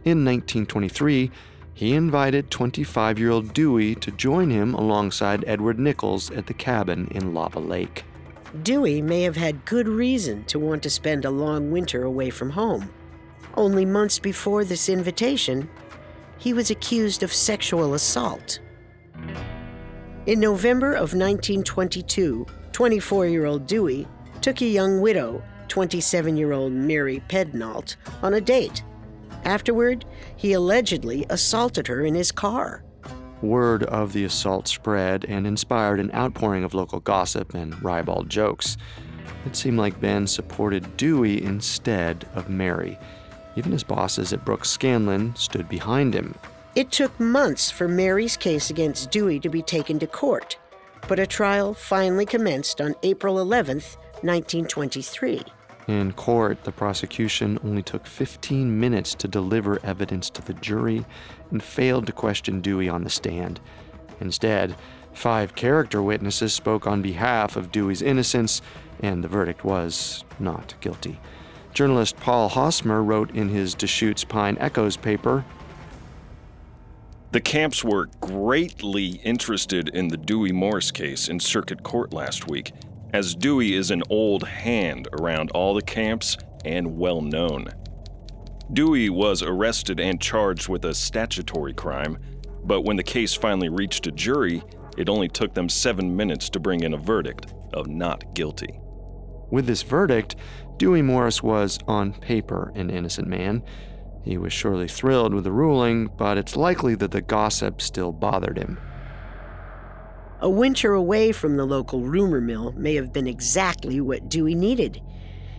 In 0.03 0.25
1923, 0.25 1.29
he 1.75 1.93
invited 1.93 2.49
25 2.49 3.19
year 3.19 3.29
old 3.29 3.53
Dewey 3.53 3.93
to 3.93 4.09
join 4.09 4.49
him 4.49 4.73
alongside 4.73 5.45
Edward 5.45 5.77
Nickols 5.77 6.31
at 6.31 6.47
the 6.47 6.53
cabin 6.55 7.07
in 7.11 7.35
Lava 7.35 7.59
Lake. 7.59 8.05
Dewey 8.63 9.03
may 9.03 9.21
have 9.21 9.35
had 9.35 9.65
good 9.65 9.87
reason 9.87 10.43
to 10.45 10.57
want 10.57 10.81
to 10.81 10.89
spend 10.89 11.25
a 11.25 11.31
long 11.31 11.69
winter 11.69 12.03
away 12.03 12.31
from 12.31 12.49
home. 12.49 12.89
Only 13.55 13.85
months 13.85 14.19
before 14.19 14.65
this 14.65 14.89
invitation, 14.89 15.69
he 16.37 16.53
was 16.53 16.71
accused 16.71 17.23
of 17.23 17.31
sexual 17.31 17.93
assault. 17.93 18.59
In 20.25 20.39
November 20.39 20.93
of 20.93 21.13
1922, 21.13 22.45
24 22.71 23.27
year 23.27 23.45
old 23.45 23.67
Dewey 23.67 24.07
took 24.41 24.61
a 24.61 24.65
young 24.65 25.01
widow, 25.01 25.43
27 25.67 26.35
year 26.35 26.53
old 26.53 26.71
Mary 26.71 27.21
Pednault, 27.29 27.95
on 28.21 28.33
a 28.33 28.41
date. 28.41 28.83
Afterward, 29.45 30.05
he 30.35 30.53
allegedly 30.53 31.25
assaulted 31.29 31.87
her 31.87 32.05
in 32.05 32.15
his 32.15 32.31
car. 32.31 32.83
Word 33.41 33.83
of 33.83 34.13
the 34.13 34.23
assault 34.23 34.67
spread 34.67 35.25
and 35.25 35.45
inspired 35.45 35.99
an 35.99 36.11
outpouring 36.13 36.63
of 36.63 36.73
local 36.73 37.01
gossip 37.01 37.53
and 37.53 37.81
ribald 37.83 38.29
jokes. 38.29 38.77
It 39.45 39.55
seemed 39.55 39.77
like 39.77 39.99
Bend 39.99 40.29
supported 40.29 40.95
Dewey 40.95 41.43
instead 41.43 42.25
of 42.33 42.49
Mary. 42.49 42.97
Even 43.55 43.71
his 43.71 43.83
bosses 43.83 44.33
at 44.33 44.45
Brooks 44.45 44.69
Scanlon 44.69 45.35
stood 45.35 45.69
behind 45.69 46.13
him. 46.13 46.35
It 46.75 46.91
took 46.91 47.17
months 47.19 47.69
for 47.69 47.87
Mary's 47.87 48.35
case 48.35 48.69
against 48.69 49.11
Dewey 49.11 49.39
to 49.39 49.49
be 49.49 49.61
taken 49.61 49.99
to 49.99 50.07
court, 50.07 50.57
but 51.07 51.19
a 51.19 51.27
trial 51.27 51.73
finally 51.73 52.25
commenced 52.25 52.81
on 52.81 52.95
April 53.03 53.35
11th, 53.35 53.97
1923. 54.21 55.43
In 55.87 56.13
court, 56.13 56.63
the 56.63 56.71
prosecution 56.71 57.59
only 57.63 57.83
took 57.83 58.07
15 58.07 58.79
minutes 58.79 59.13
to 59.15 59.27
deliver 59.27 59.85
evidence 59.85 60.29
to 60.31 60.41
the 60.41 60.53
jury 60.53 61.05
and 61.51 61.61
failed 61.61 62.07
to 62.07 62.13
question 62.13 62.61
Dewey 62.61 62.87
on 62.87 63.03
the 63.03 63.09
stand. 63.09 63.59
Instead, 64.21 64.75
five 65.13 65.55
character 65.55 66.01
witnesses 66.01 66.53
spoke 66.53 66.87
on 66.87 67.01
behalf 67.01 67.57
of 67.57 67.71
Dewey's 67.71 68.01
innocence, 68.01 68.61
and 69.01 69.23
the 69.23 69.27
verdict 69.27 69.65
was 69.65 70.23
not 70.39 70.73
guilty. 70.79 71.19
Journalist 71.73 72.17
Paul 72.17 72.49
Hosmer 72.49 73.01
wrote 73.01 73.31
in 73.31 73.49
his 73.49 73.73
Deschutes 73.73 74.23
Pine 74.23 74.57
Echoes 74.59 74.95
paper 74.95 75.43
The 77.31 77.41
camps 77.41 77.83
were 77.83 78.09
greatly 78.21 79.19
interested 79.23 79.89
in 79.89 80.07
the 80.07 80.17
Dewey 80.17 80.51
Morris 80.51 80.91
case 80.91 81.29
in 81.29 81.39
circuit 81.39 81.81
court 81.81 82.13
last 82.13 82.47
week, 82.47 82.73
as 83.11 83.33
Dewey 83.33 83.73
is 83.73 83.89
an 83.89 84.03
old 84.11 84.47
hand 84.47 85.07
around 85.19 85.49
all 85.51 85.73
the 85.73 85.81
camps 85.81 86.37
and 86.63 86.95
well 86.95 87.21
known. 87.21 87.65
Dewey 88.71 89.09
was 89.09 89.41
arrested 89.41 89.99
and 89.99 90.21
charged 90.21 90.69
with 90.69 90.85
a 90.85 90.93
statutory 90.93 91.73
crime, 91.73 92.19
but 92.63 92.81
when 92.81 92.97
the 92.97 93.03
case 93.03 93.33
finally 93.33 93.69
reached 93.69 94.05
a 94.05 94.11
jury, 94.11 94.61
it 94.95 95.09
only 95.09 95.27
took 95.27 95.55
them 95.55 95.69
seven 95.69 96.15
minutes 96.15 96.49
to 96.51 96.59
bring 96.59 96.83
in 96.83 96.93
a 96.93 96.97
verdict 96.97 97.51
of 97.73 97.87
not 97.87 98.35
guilty. 98.35 98.79
With 99.49 99.65
this 99.65 99.83
verdict, 99.83 100.35
Dewey 100.77 101.01
Morris 101.01 101.43
was, 101.43 101.79
on 101.87 102.13
paper, 102.13 102.71
an 102.75 102.89
innocent 102.89 103.27
man. 103.27 103.63
He 104.23 104.37
was 104.37 104.53
surely 104.53 104.87
thrilled 104.87 105.33
with 105.33 105.43
the 105.43 105.51
ruling, 105.51 106.07
but 106.17 106.37
it's 106.37 106.55
likely 106.55 106.95
that 106.95 107.11
the 107.11 107.21
gossip 107.21 107.81
still 107.81 108.11
bothered 108.11 108.57
him. 108.57 108.79
A 110.39 110.49
winter 110.49 110.93
away 110.93 111.31
from 111.31 111.55
the 111.55 111.65
local 111.65 112.01
rumor 112.01 112.41
mill 112.41 112.73
may 112.73 112.95
have 112.95 113.13
been 113.13 113.27
exactly 113.27 114.01
what 114.01 114.29
Dewey 114.29 114.55
needed. 114.55 115.01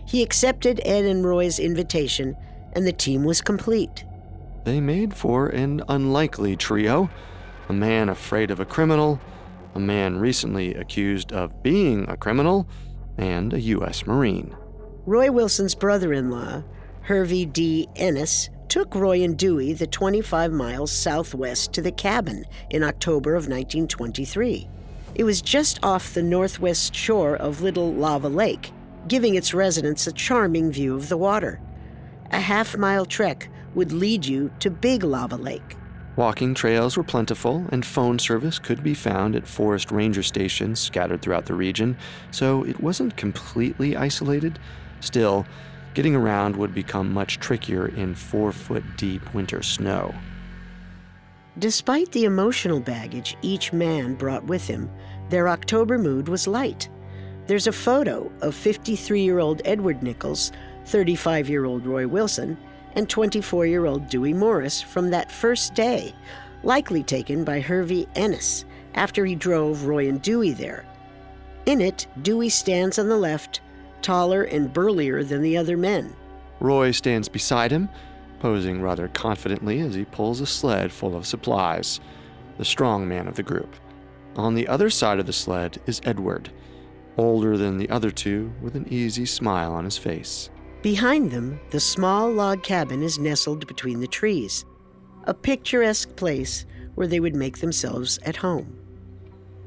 He 0.05 0.21
accepted 0.21 0.81
Ed 0.85 1.05
and 1.05 1.25
Roy's 1.25 1.59
invitation, 1.59 2.35
and 2.73 2.85
the 2.85 2.93
team 2.93 3.23
was 3.23 3.41
complete. 3.41 4.05
They 4.63 4.79
made 4.79 5.13
for 5.13 5.47
an 5.47 5.81
unlikely 5.87 6.55
trio 6.55 7.09
a 7.69 7.73
man 7.73 8.09
afraid 8.09 8.51
of 8.51 8.59
a 8.59 8.65
criminal, 8.65 9.19
a 9.73 9.79
man 9.79 10.17
recently 10.17 10.75
accused 10.75 11.31
of 11.31 11.63
being 11.63 12.07
a 12.07 12.17
criminal, 12.17 12.67
and 13.17 13.53
a 13.53 13.61
U.S. 13.61 14.05
Marine. 14.05 14.55
Roy 15.05 15.31
Wilson's 15.31 15.75
brother 15.75 16.13
in 16.13 16.29
law, 16.29 16.63
Hervey 17.01 17.45
D. 17.45 17.87
Ennis, 17.95 18.49
took 18.69 18.95
Roy 18.95 19.23
and 19.23 19.37
Dewey 19.37 19.73
the 19.73 19.87
25 19.87 20.51
miles 20.51 20.91
southwest 20.91 21.73
to 21.73 21.81
the 21.81 21.91
cabin 21.91 22.45
in 22.69 22.83
October 22.83 23.31
of 23.31 23.47
1923. 23.47 24.67
It 25.13 25.23
was 25.23 25.41
just 25.41 25.79
off 25.83 26.13
the 26.13 26.23
northwest 26.23 26.93
shore 26.93 27.35
of 27.35 27.61
Little 27.61 27.93
Lava 27.93 28.27
Lake, 28.27 28.71
giving 29.07 29.35
its 29.35 29.53
residents 29.53 30.07
a 30.07 30.11
charming 30.11 30.71
view 30.71 30.95
of 30.95 31.09
the 31.09 31.17
water. 31.17 31.61
A 32.31 32.39
half 32.39 32.75
mile 32.75 33.05
trek 33.05 33.49
would 33.75 33.91
lead 33.91 34.25
you 34.25 34.51
to 34.59 34.69
Big 34.69 35.03
Lava 35.03 35.37
Lake. 35.37 35.77
Walking 36.15 36.53
trails 36.53 36.95
were 36.95 37.03
plentiful, 37.03 37.65
and 37.69 37.85
phone 37.85 38.19
service 38.19 38.57
could 38.57 38.81
be 38.81 38.93
found 38.93 39.35
at 39.35 39.45
forest 39.45 39.91
ranger 39.91 40.23
stations 40.23 40.79
scattered 40.79 41.21
throughout 41.21 41.45
the 41.45 41.53
region, 41.53 41.97
so 42.31 42.63
it 42.63 42.79
wasn't 42.79 43.17
completely 43.17 43.97
isolated. 43.97 44.57
Still, 45.01 45.45
getting 45.93 46.15
around 46.15 46.55
would 46.55 46.73
become 46.73 47.11
much 47.11 47.39
trickier 47.39 47.87
in 47.87 48.15
four 48.15 48.53
foot 48.53 48.83
deep 48.95 49.33
winter 49.33 49.61
snow. 49.61 50.15
Despite 51.59 52.11
the 52.13 52.23
emotional 52.25 52.79
baggage 52.79 53.35
each 53.41 53.73
man 53.73 54.15
brought 54.15 54.45
with 54.45 54.65
him, 54.65 54.89
their 55.29 55.49
October 55.49 55.97
mood 55.97 56.29
was 56.29 56.47
light. 56.47 56.89
There's 57.47 57.67
a 57.67 57.73
photo 57.73 58.31
of 58.41 58.55
53 58.55 59.21
year 59.21 59.39
old 59.39 59.61
Edward 59.65 60.01
Nickols, 60.01 60.53
35 60.85 61.49
year 61.49 61.65
old 61.65 61.85
Roy 61.85 62.07
Wilson, 62.07 62.57
and 62.95 63.09
24 63.09 63.65
year 63.65 63.85
old 63.85 64.07
Dewey 64.09 64.33
Morris 64.33 64.81
from 64.81 65.09
that 65.09 65.31
first 65.31 65.75
day, 65.75 66.13
likely 66.63 67.03
taken 67.03 67.43
by 67.43 67.59
Hervey 67.59 68.07
Ennis 68.15 68.65
after 68.95 69.25
he 69.25 69.35
drove 69.35 69.85
Roy 69.85 70.07
and 70.07 70.21
Dewey 70.21 70.51
there. 70.51 70.85
In 71.65 71.81
it, 71.81 72.07
Dewey 72.21 72.49
stands 72.49 72.97
on 72.99 73.09
the 73.09 73.17
left, 73.17 73.61
taller 74.01 74.43
and 74.43 74.71
burlier 74.71 75.23
than 75.23 75.41
the 75.41 75.57
other 75.57 75.77
men. 75.77 76.15
Roy 76.59 76.91
stands 76.91 77.27
beside 77.27 77.71
him, 77.71 77.89
posing 78.39 78.81
rather 78.81 79.07
confidently 79.09 79.79
as 79.79 79.95
he 79.95 80.05
pulls 80.05 80.41
a 80.41 80.45
sled 80.45 80.91
full 80.91 81.15
of 81.15 81.25
supplies. 81.25 81.99
the 82.57 82.65
strong 82.65 83.05
man 83.07 83.27
of 83.27 83.35
the 83.35 83.43
group. 83.43 83.75
On 84.37 84.53
the 84.53 84.67
other 84.67 84.89
side 84.89 85.19
of 85.19 85.25
the 85.25 85.33
sled 85.33 85.79
is 85.85 85.99
Edward, 86.05 86.51
older 87.17 87.57
than 87.57 87.77
the 87.77 87.89
other 87.89 88.11
two, 88.11 88.53
with 88.61 88.75
an 88.75 88.87
easy 88.89 89.25
smile 89.25 89.73
on 89.73 89.83
his 89.83 89.97
face. 89.97 90.49
Behind 90.85 91.31
them, 91.31 91.59
the 91.71 91.79
small 91.79 92.31
log 92.31 92.61
cabin 92.61 93.01
is 93.01 93.17
nestled 93.17 93.65
between 93.65 94.01
the 94.01 94.07
trees, 94.07 94.65
a 95.23 95.33
picturesque 95.33 96.15
place 96.15 96.67
where 96.93 97.07
they 97.07 97.19
would 97.19 97.35
make 97.35 97.57
themselves 97.57 98.19
at 98.19 98.35
home. 98.35 98.77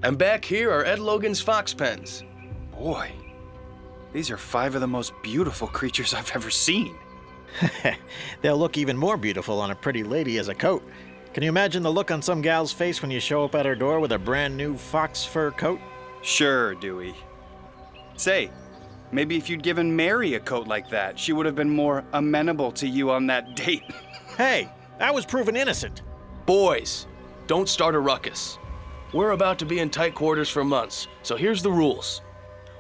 And 0.05 0.17
back 0.17 0.45
here 0.45 0.71
are 0.71 0.85
Ed 0.85 1.01
Logan's 1.01 1.41
fox 1.41 1.75
pens. 1.75 2.23
Boy, 2.71 3.11
these 4.13 4.31
are 4.31 4.37
five 4.37 4.77
of 4.77 4.81
the 4.81 4.87
most 4.87 5.13
beautiful 5.21 5.67
creatures 5.67 6.15
I've 6.15 6.31
ever 6.37 6.51
seen. 6.51 6.95
They'll 8.41 8.57
look 8.57 8.79
even 8.79 8.97
more 8.97 9.17
beautiful 9.17 9.61
on 9.61 9.73
a 9.73 9.75
pretty 9.75 10.05
lady 10.05 10.39
as 10.39 10.47
a 10.47 10.55
coat. 10.55 10.89
Can 11.35 11.43
you 11.43 11.49
imagine 11.49 11.83
the 11.83 11.91
look 11.91 12.13
on 12.13 12.23
some 12.23 12.43
gal's 12.43 12.73
face 12.73 13.03
when 13.03 13.11
you 13.11 13.19
show 13.19 13.45
up 13.45 13.57
at 13.57 13.67
her 13.67 13.75
door 13.75 13.99
with 13.99 14.13
a 14.13 14.19
brand 14.21 14.57
new 14.57 14.77
fox 14.77 15.25
fur 15.25 15.51
coat? 15.51 15.81
Sure, 16.23 16.77
Dewey. 16.77 17.13
Say, 18.17 18.53
maybe 19.13 19.37
if 19.37 19.49
you'd 19.49 19.63
given 19.63 19.95
Mary 19.95 20.35
a 20.35 20.41
coat 20.41 20.67
like 20.67 20.89
that, 20.91 21.19
she 21.19 21.33
would 21.33 21.47
have 21.47 21.55
been 21.55 21.71
more 21.71 22.05
amenable 22.13 22.73
to 22.73 22.87
you 22.87 23.11
on 23.11 23.27
that 23.27 23.57
date. 23.57 23.85
Hey, 24.37 24.71
I 25.01 25.11
was 25.11 25.27
proven 25.27 25.57
innocent. 25.57 26.03
Boys, 26.47 27.09
don't 27.49 27.69
start 27.69 27.97
a 27.97 27.99
ruckus. 27.99 28.57
We're 29.13 29.33
about 29.33 29.59
to 29.59 29.67
be 29.67 29.81
in 29.81 29.91
tight 29.91 30.15
quarters 30.15 30.49
for 30.49 30.63
months, 30.63 31.09
so 31.25 31.35
here's 31.35 31.61
the 31.61 31.73
rules. 31.73 32.23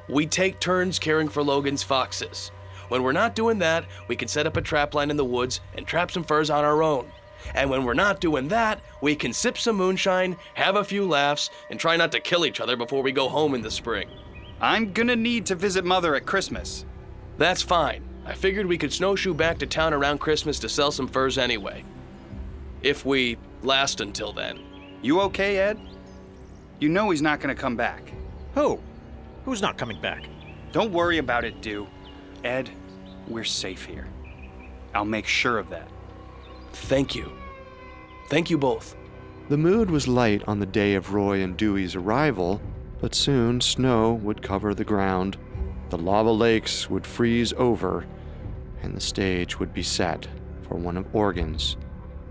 We 0.09 0.25
take 0.25 0.61
turns 0.61 1.01
caring 1.01 1.29
for 1.29 1.43
Logan's 1.43 1.83
foxes. 1.83 2.53
When 2.88 3.03
we're 3.03 3.12
not 3.12 3.35
doing 3.35 3.59
that, 3.59 3.87
we 4.07 4.14
can 4.14 4.29
set 4.29 4.47
up 4.47 4.57
a 4.57 4.62
trap 4.62 4.95
line 4.95 5.11
in 5.11 5.17
the 5.17 5.25
woods 5.25 5.61
and 5.75 5.87
trap 5.87 6.11
some 6.11 6.23
furs 6.23 6.49
on 6.49 6.64
our 6.64 6.83
own. 6.83 7.11
And 7.55 7.71
when 7.71 7.85
we're 7.85 7.95
not 7.95 8.21
doing 8.21 8.49
that, 8.49 8.81
we 9.01 9.17
can 9.17 9.33
sip 9.33 9.59
some 9.59 9.77
moonshine, 9.77 10.37
have 10.55 10.77
a 10.77 10.85
few 10.85 11.07
laughs, 11.07 11.51
and 11.71 11.79
try 11.79 11.97
not 11.97 12.12
to 12.12 12.21
kill 12.21 12.47
each 12.47 12.61
other 12.61 12.77
before 12.77 13.03
we 13.03 13.12
go 13.12 13.29
home 13.29 13.55
in 13.55 13.62
the 13.62 13.71
spring. 13.71 14.09
I'm 14.61 14.92
gonna 14.92 15.16
need 15.16 15.47
to 15.47 15.55
visit 15.55 15.85
Mother 15.85 16.16
at 16.16 16.27
Christmas. 16.27 16.85
That's 17.37 17.62
fine. 17.62 18.03
I 18.27 18.35
figured 18.35 18.66
we 18.66 18.79
could 18.79 18.92
snowshoe 18.92 19.33
back 19.33 19.59
to 19.59 19.66
town 19.66 19.94
around 19.94 20.18
Christmas 20.18 20.59
to 20.61 20.68
sell 20.68 20.90
some 20.90 21.07
furs 21.07 21.38
anyway. 21.38 21.85
If 22.83 23.07
we 23.07 23.38
last 23.62 24.01
until 24.01 24.33
then. 24.33 24.61
You 25.01 25.21
okay, 25.23 25.59
Ed? 25.59 25.79
You 26.81 26.88
know 26.88 27.11
he's 27.11 27.23
not 27.23 27.40
gonna 27.40 27.55
come 27.55 27.77
back. 27.77 28.12
Who? 28.55 28.81
Who's 29.44 29.62
not 29.62 29.79
coming 29.79 30.01
back? 30.01 30.25
Don't 30.73 30.92
worry 30.92 31.18
about 31.18 31.44
it, 31.44 31.61
Dew. 31.62 31.87
Ed, 32.44 32.68
we're 33.29 33.44
safe 33.44 33.85
here. 33.85 34.09
I'll 34.94 35.05
make 35.05 35.27
sure 35.27 35.59
of 35.59 35.71
that. 35.71 35.88
Thank 36.73 37.14
you. 37.14 37.33
Thank 38.29 38.51
you 38.51 38.59
both. 38.59 38.97
The 39.49 39.57
mood 39.57 39.88
was 39.90 40.07
light 40.07 40.42
on 40.47 40.59
the 40.59 40.66
day 40.66 40.94
of 40.94 41.14
Roy 41.14 41.42
and 41.42 41.57
Dewey's 41.57 41.94
arrival, 41.94 42.61
but 43.01 43.15
soon 43.15 43.61
snow 43.61 44.15
would 44.15 44.43
cover 44.43 44.75
the 44.75 44.85
ground, 44.85 45.37
the 45.91 45.99
lava 45.99 46.31
lakes 46.31 46.91
would 46.91 47.07
freeze 47.07 47.53
over, 47.55 48.07
and 48.83 48.95
the 48.95 49.01
stage 49.01 49.59
would 49.59 49.73
be 49.73 49.83
set 49.83 50.29
for 50.63 50.77
one 50.77 50.97
of 50.97 51.15
Oregon's 51.15 51.77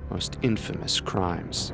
most 0.10 0.38
infamous 0.42 1.00
crimes. 1.00 1.74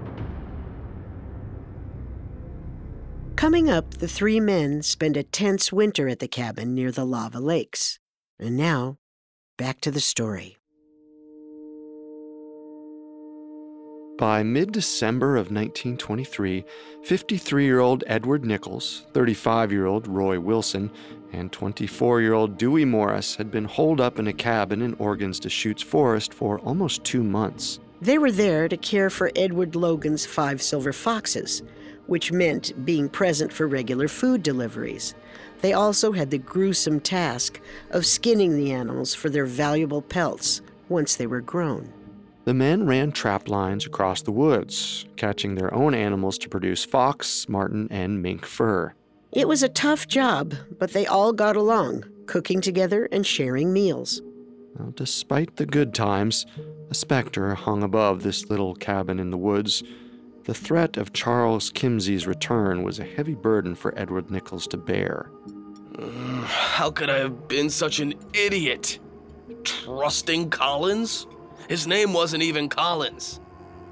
Coming 3.36 3.70
up, 3.70 3.96
the 3.96 4.08
three 4.08 4.40
men 4.40 4.82
spend 4.82 5.18
a 5.18 5.24
tense 5.24 5.74
winter 5.74 6.08
at 6.08 6.20
the 6.20 6.28
cabin 6.28 6.74
near 6.74 6.92
the 6.92 7.06
lava 7.06 7.40
lakes. 7.40 8.00
And 8.40 8.56
now, 8.56 8.98
back 9.58 9.82
to 9.82 9.92
the 9.92 10.00
story. 10.00 10.58
By 14.24 14.42
mid 14.42 14.72
December 14.72 15.36
of 15.36 15.52
1923, 15.52 16.64
53 17.04 17.66
year 17.66 17.82
old 17.82 18.06
Edward 18.08 18.46
Nickols, 18.46 19.06
35 19.12 19.70
year 19.70 19.86
old 19.86 20.08
Roy 20.08 20.40
Wilson, 20.40 20.92
and 21.34 21.52
24 21.52 22.22
year 22.22 22.32
old 22.32 22.58
Dewey 22.58 22.86
Morris 22.86 23.36
had 23.36 23.52
been 23.52 23.66
holed 23.66 24.00
up 24.00 24.20
in 24.20 24.28
a 24.30 24.32
cabin 24.32 24.82
in 24.82 24.94
Oregon's 24.94 25.42
Deschutes 25.42 25.84
Forest 25.84 26.34
for 26.34 26.60
almost 26.60 27.04
two 27.04 27.22
months. 27.22 27.82
They 28.00 28.18
were 28.18 28.32
there 28.32 28.70
to 28.70 28.78
care 28.78 29.10
for 29.10 29.30
Edward 29.36 29.76
Logan's 29.76 30.26
five 30.26 30.62
silver 30.62 30.94
foxes, 30.94 31.62
which 32.08 32.32
meant 32.32 32.86
being 32.86 33.10
present 33.10 33.52
for 33.52 33.68
regular 33.68 34.08
food 34.08 34.42
deliveries. 34.42 35.16
They 35.60 35.74
also 35.74 36.14
had 36.14 36.32
the 36.32 36.38
gruesome 36.38 37.02
task 37.02 37.60
of 37.90 38.06
skinning 38.06 38.56
the 38.56 38.72
animals 38.72 39.14
for 39.14 39.30
their 39.30 39.46
valuable 39.46 40.02
pelts 40.02 40.62
once 40.88 41.18
they 41.18 41.28
were 41.28 41.42
grown. 41.42 41.92
The 42.46 42.54
men 42.54 42.86
ran 42.86 43.14
trap 43.14 43.48
lines 43.48 43.86
across 43.86 44.22
the 44.22 44.32
woods, 44.32 45.06
catching 45.16 45.56
their 45.56 45.74
own 45.74 45.94
animals 45.94 46.38
to 46.40 46.50
produce 46.50 46.84
fox, 46.84 47.48
marten, 47.48 47.88
and 47.90 48.22
mink 48.22 48.46
fur. 48.46 48.94
It 49.32 49.48
was 49.48 49.64
a 49.64 49.70
tough 49.70 50.08
job, 50.08 50.54
but 50.78 50.92
they 50.92 51.06
all 51.06 51.32
got 51.32 51.56
along, 51.56 52.04
cooking 52.26 52.60
together 52.60 53.08
and 53.12 53.26
sharing 53.26 53.72
meals. 53.72 54.22
Now, 54.78 54.92
despite 54.96 55.56
the 55.56 55.66
good 55.66 55.94
times, 55.94 56.46
a 56.90 56.94
specter 56.94 57.56
hung 57.56 57.82
above 57.82 58.24
this 58.24 58.50
little 58.50 58.76
cabin 58.76 59.20
in 59.20 59.32
the 59.32 59.38
woods. 59.38 59.82
The 60.44 60.54
threat 60.54 60.98
of 60.98 61.14
Charles 61.14 61.72
Kimsey's 61.72 62.28
return 62.28 62.84
was 62.84 63.00
a 63.00 63.06
heavy 63.06 63.36
burden 63.36 63.76
for 63.76 63.98
Edward 63.98 64.30
Nickols 64.30 64.68
to 64.68 64.78
bear. 64.78 65.32
How 66.46 66.92
could 66.92 67.10
I 67.10 67.20
have 67.20 67.48
been 67.48 67.70
such 67.70 68.00
an 68.00 68.16
idiot? 68.34 69.00
Trusting 69.64 70.50
Collins? 70.50 71.28
His 71.74 71.88
name 71.88 72.14
wasn't 72.14 72.44
even 72.44 72.70
Collins. 72.70 73.40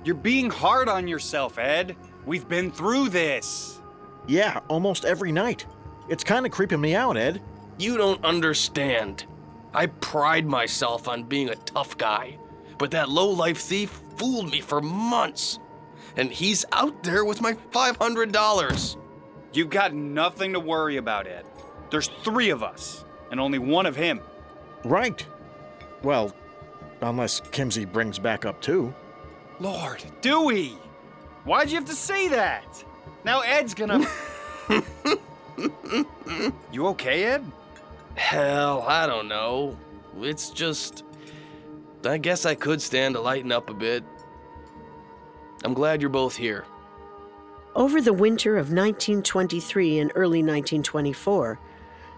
You're 0.04 0.14
being 0.14 0.52
hard 0.52 0.88
on 0.88 1.08
yourself, 1.08 1.58
Ed. 1.58 1.96
We've 2.28 2.48
been 2.48 2.70
through 2.70 3.10
this. 3.10 3.82
Yeah, 4.28 4.60
almost 4.68 5.04
every 5.04 5.32
night. 5.32 5.66
It's 6.08 6.24
kind 6.24 6.46
of 6.46 6.52
creeping 6.52 6.80
me 6.80 6.94
out, 6.94 7.18
Ed. 7.18 7.42
You 7.80 7.98
don't 7.98 8.24
understand. 8.24 9.26
I 9.74 9.88
pride 9.88 10.46
myself 10.46 11.08
on 11.08 11.24
being 11.24 11.50
a 11.50 11.56
tough 11.56 11.98
guy, 11.98 12.38
but 12.78 12.92
that 12.92 13.10
low-life 13.10 13.58
thief 13.58 14.00
fooled 14.16 14.52
me 14.52 14.62
for 14.62 14.80
months. 14.80 15.58
And 16.18 16.32
he's 16.32 16.64
out 16.74 17.02
there 17.02 17.26
with 17.26 17.42
my 17.42 17.54
$500. 17.72 18.98
You've 19.54 19.72
got 19.72 19.92
nothing 19.92 20.54
to 20.54 20.60
worry 20.60 20.98
about, 20.98 21.26
Ed. 21.26 21.48
There's 21.90 22.12
three 22.22 22.52
of 22.52 22.62
us, 22.62 23.06
and 23.32 23.40
only 23.40 23.58
one 23.58 23.88
of 23.88 23.96
him. 23.96 24.22
Right. 24.86 25.26
Well, 26.04 26.36
unless 27.02 27.42
Kimsey 27.42 27.92
brings 27.92 28.20
back 28.20 28.46
up 28.46 28.62
too. 28.62 28.94
Lord, 29.60 30.04
Dewey! 30.22 30.78
Why'd 31.44 31.70
you 31.70 31.76
have 31.76 31.86
to 31.86 31.96
say 31.96 32.28
that? 32.30 32.84
Now 33.24 33.42
Ed's 33.42 33.74
gonna. 33.74 34.08
you 36.72 36.88
okay, 36.88 37.26
Ed? 37.26 37.44
Hell, 38.16 38.84
I 38.88 39.08
don't 39.08 39.28
know. 39.28 39.78
It's 40.20 40.50
just. 40.50 41.04
I 42.04 42.18
guess 42.18 42.46
I 42.46 42.56
could 42.56 42.82
stand 42.82 43.16
to 43.16 43.22
lighten 43.22 43.52
up 43.52 43.70
a 43.70 43.74
bit. 43.74 44.04
I'm 45.64 45.76
glad 45.76 46.02
you're 46.02 46.10
both 46.10 46.36
here. 46.36 46.66
Over 47.76 48.02
the 48.02 48.14
winter 48.14 48.58
of 48.58 48.72
1923 48.72 50.00
and 50.00 50.12
early 50.16 50.40
1924, 50.40 51.60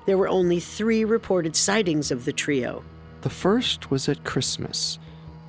there 0.06 0.18
were 0.18 0.30
only 0.30 0.60
three 0.60 1.04
reported 1.04 1.56
sightings 1.56 2.12
of 2.12 2.26
the 2.26 2.34
trio. 2.34 2.84
The 3.24 3.30
first 3.30 3.90
was 3.90 4.10
at 4.10 4.26
Christmas. 4.26 5.00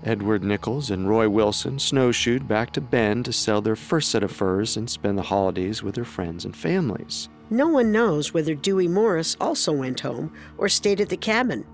Edward 0.04 0.44
Nickols 0.44 0.92
and 0.92 1.08
Roy 1.08 1.28
Wilson 1.28 1.80
snowshoed 1.80 2.46
back 2.46 2.72
to 2.74 2.80
Bend 2.80 3.24
to 3.24 3.32
sell 3.32 3.60
their 3.60 3.74
first 3.74 4.12
set 4.12 4.22
of 4.22 4.30
furs 4.30 4.76
and 4.76 4.88
spend 4.88 5.18
the 5.18 5.22
holidays 5.22 5.82
with 5.82 5.96
their 5.96 6.04
friends 6.04 6.44
and 6.44 6.56
families. 6.56 7.28
No 7.50 7.66
one 7.66 7.90
knows 7.90 8.32
whether 8.32 8.54
Dewey 8.54 8.86
Morris 8.86 9.36
also 9.40 9.72
went 9.72 9.98
home 9.98 10.32
or 10.56 10.68
stayed 10.68 11.00
at 11.00 11.08
the 11.08 11.16
cabin. 11.16 11.66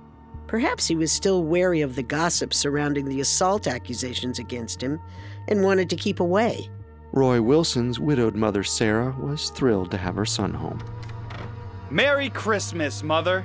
Perhaps 0.46 0.86
he 0.86 0.96
was 0.96 1.12
still 1.12 1.44
wary 1.44 1.82
of 1.82 1.96
the 1.96 2.02
gossip 2.02 2.54
surrounding 2.54 3.04
the 3.04 3.20
assault 3.20 3.66
accusations 3.66 4.38
against 4.38 4.82
him 4.82 4.98
and 5.48 5.62
wanted 5.62 5.90
to 5.90 5.96
keep 5.96 6.18
away. 6.18 6.70
Roy 7.12 7.42
Wilson's 7.42 8.00
widowed 8.00 8.34
mother, 8.34 8.64
Sarah, 8.64 9.14
was 9.20 9.50
thrilled 9.50 9.90
to 9.90 9.98
have 9.98 10.14
her 10.14 10.24
son 10.24 10.54
home. 10.54 10.82
Merry 11.90 12.30
Christmas, 12.30 13.02
Mother. 13.02 13.44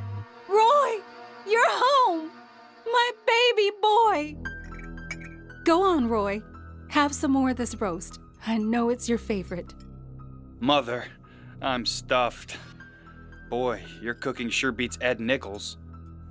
Go 5.65 5.81
on, 5.81 6.07
Roy. 6.07 6.43
Have 6.89 7.11
some 7.11 7.31
more 7.31 7.49
of 7.49 7.57
this 7.57 7.81
roast. 7.81 8.19
I 8.45 8.59
know 8.59 8.89
it's 8.89 9.09
your 9.09 9.17
favorite. 9.17 9.73
Mother, 10.59 11.05
I'm 11.59 11.87
stuffed. 11.87 12.57
Boy, 13.49 13.81
your 13.99 14.13
cooking 14.13 14.51
sure 14.51 14.71
beats 14.71 14.99
Ed 15.01 15.19
Nickols. 15.19 15.77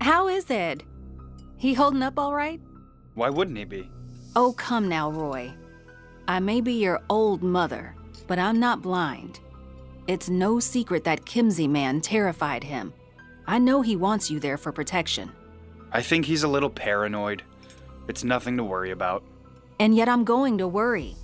How 0.01 0.29
is 0.29 0.49
Ed? 0.49 0.85
He 1.57 1.75
holding 1.75 2.03
up 2.03 2.17
all 2.17 2.33
right? 2.33 2.61
Why 3.15 3.29
wouldn't 3.29 3.59
he 3.59 3.65
be? 3.65 3.91
Oh, 4.37 4.53
come 4.53 4.89
now, 4.89 5.11
Roy. 5.11 5.53
I 6.29 6.39
may 6.39 6.61
be 6.61 6.75
your 6.75 7.03
old 7.11 7.43
mother, 7.43 7.97
but 8.29 8.39
I'm 8.39 8.61
not 8.61 8.83
blind. 8.83 9.41
It's 10.07 10.29
no 10.29 10.61
secret 10.61 11.03
that 11.05 11.25
Kimsey 11.25 11.69
man 11.69 12.01
terrified 12.01 12.63
him. 12.63 12.93
I 13.49 13.59
know 13.59 13.83
he 13.83 13.97
wants 13.97 14.31
you 14.31 14.39
there 14.39 14.57
for 14.57 14.71
protection. 14.71 15.33
I 15.91 16.03
think 16.03 16.25
he's 16.25 16.45
a 16.45 16.49
little 16.49 16.71
paranoid. 16.71 17.43
It's 18.09 18.25
nothing 18.25 18.57
to 18.57 18.65
worry 18.65 18.91
about. 18.91 19.23
And 19.81 19.95
yet 19.95 20.09
I'm 20.09 20.25
going 20.25 20.59
to 20.59 20.69
worry. 20.69 21.17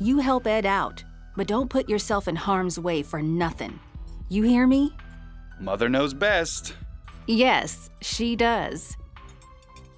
You 0.00 0.18
help 0.18 0.46
Ed 0.46 0.66
out, 0.66 1.02
But 1.38 1.46
don't 1.46 1.70
put 1.70 1.88
yourself 1.88 2.26
in 2.26 2.34
harm's 2.34 2.80
way 2.80 3.00
for 3.00 3.22
nothing. 3.22 3.78
You 4.28 4.42
hear 4.42 4.66
me? 4.66 4.92
Mother 5.60 5.88
knows 5.88 6.12
best. 6.12 6.74
Yes, 7.28 7.90
she 8.00 8.34
does. 8.34 8.96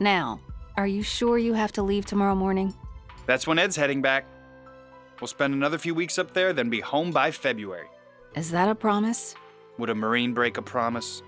Now, 0.01 0.39
are 0.77 0.87
you 0.87 1.03
sure 1.03 1.39
you 1.39 1.55
have 1.55 1.73
to 1.73 1.83
leave 1.83 2.05
tomorrow 2.05 2.35
morning? 2.35 2.75
That's 3.25 3.47
when 3.47 3.59
Ed's 3.59 3.75
heading 3.77 4.03
back. 4.03 4.27
We'll 5.19 5.29
spend 5.29 5.55
another 5.55 5.79
few 5.79 5.95
weeks 5.95 6.19
up 6.19 6.35
there, 6.35 6.53
then 6.53 6.69
be 6.69 6.81
home 6.81 7.11
by 7.11 7.31
February. 7.31 7.87
Is 8.37 8.51
that 8.51 8.69
a 8.69 8.75
promise? 8.75 9.35
Would 9.79 9.89
a 9.89 9.95
Marine 9.95 10.35
break 10.35 10.59
a 10.59 10.63
promise? 10.63 11.23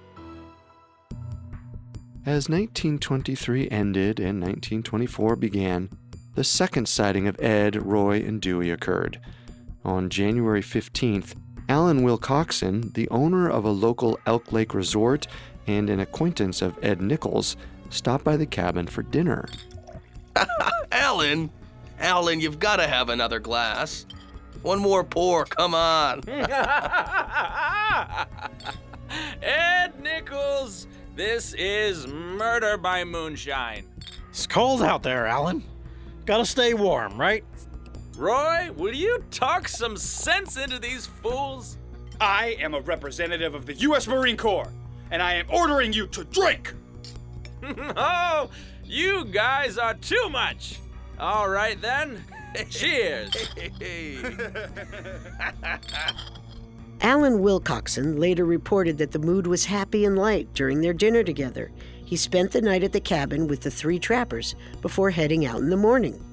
As 2.24 2.48
1923 2.48 3.68
ended 3.70 4.20
and 4.20 4.40
1924 4.40 5.35
began, 5.35 5.90
the 6.37 6.44
second 6.44 6.87
sighting 6.87 7.26
of 7.26 7.40
Ed, 7.40 7.74
Roy, 7.85 8.22
and 8.24 8.40
Dewey 8.40 8.70
occurred. 8.70 9.18
On 9.85 10.08
January 10.08 10.62
15th, 10.62 11.35
Alan 11.68 12.02
Wilcoxon, 12.02 12.94
the 12.94 13.08
owner 13.08 13.50
of 13.50 13.64
a 13.64 13.70
local 13.70 14.20
Elk 14.24 14.52
Lake 14.52 14.72
resort 14.72 15.26
and 15.66 15.90
an 15.90 15.98
acquaintance 15.98 16.62
of 16.62 16.78
Ed 16.80 17.02
Nickols, 17.02 17.56
stopped 17.90 18.22
by 18.22 18.37
the 18.37 18.46
cabin 18.46 18.87
for 18.87 19.02
dinner. 19.02 19.48
Alan, 20.92 21.50
Alan, 21.98 22.38
you've 22.40 22.61
got 22.61 22.76
to 22.76 22.87
have 22.87 23.08
another 23.08 23.40
glass. 23.40 24.06
One 24.62 24.78
more 24.78 25.02
pour, 25.02 25.44
come 25.44 25.74
on. 25.74 26.22
Ed 29.42 30.00
Nickols, 30.00 30.87
this 31.14 31.55
is 31.55 32.07
murder 32.07 32.77
by 32.77 33.05
moonshine. 33.05 33.87
It's 34.31 34.46
cold 34.46 34.83
out 34.83 35.03
there, 35.03 35.27
Alan. 35.27 35.62
Gotta 36.25 36.46
stay 36.46 36.75
warm, 36.75 37.20
right? 37.20 37.44
Roy, 38.16 38.70
will 38.77 38.94
you 38.94 39.25
talk 39.31 39.68
some 39.68 39.96
sense 39.96 40.57
into 40.57 40.79
these 40.79 41.07
fools? 41.07 41.79
I 42.20 42.57
am 42.61 42.75
a 42.75 42.81
representative 42.81 43.55
of 43.55 43.66
the 43.66 43.75
U.S. 43.75 44.07
Marine 44.07 44.37
Corps, 44.37 44.72
and 45.11 45.20
I 45.20 45.35
am 45.35 45.46
ordering 45.51 45.92
you 45.92 46.07
to 46.09 46.25
drink. 46.25 46.72
oh, 47.96 48.51
you 48.85 49.25
guys 49.27 49.79
are 49.79 49.94
too 49.94 50.29
much. 50.31 50.79
All 51.18 51.48
right 51.48 51.81
then. 51.81 52.22
Cheers. 52.70 53.31
Alan 57.02 57.40
Wilcoxon 57.40 58.16
later 58.16 58.44
reported 58.44 58.96
that 58.98 59.10
the 59.10 59.18
mood 59.18 59.48
was 59.48 59.64
happy 59.64 60.04
and 60.04 60.16
light 60.16 60.54
during 60.54 60.80
their 60.80 60.92
dinner 60.92 61.24
together. 61.24 61.72
He 62.04 62.16
spent 62.16 62.52
the 62.52 62.62
night 62.62 62.84
at 62.84 62.92
the 62.92 63.00
cabin 63.00 63.48
with 63.48 63.60
the 63.60 63.72
three 63.72 63.98
trappers 63.98 64.54
before 64.82 65.10
heading 65.10 65.44
out 65.44 65.58
in 65.58 65.68
the 65.68 65.76
morning. 65.76 66.24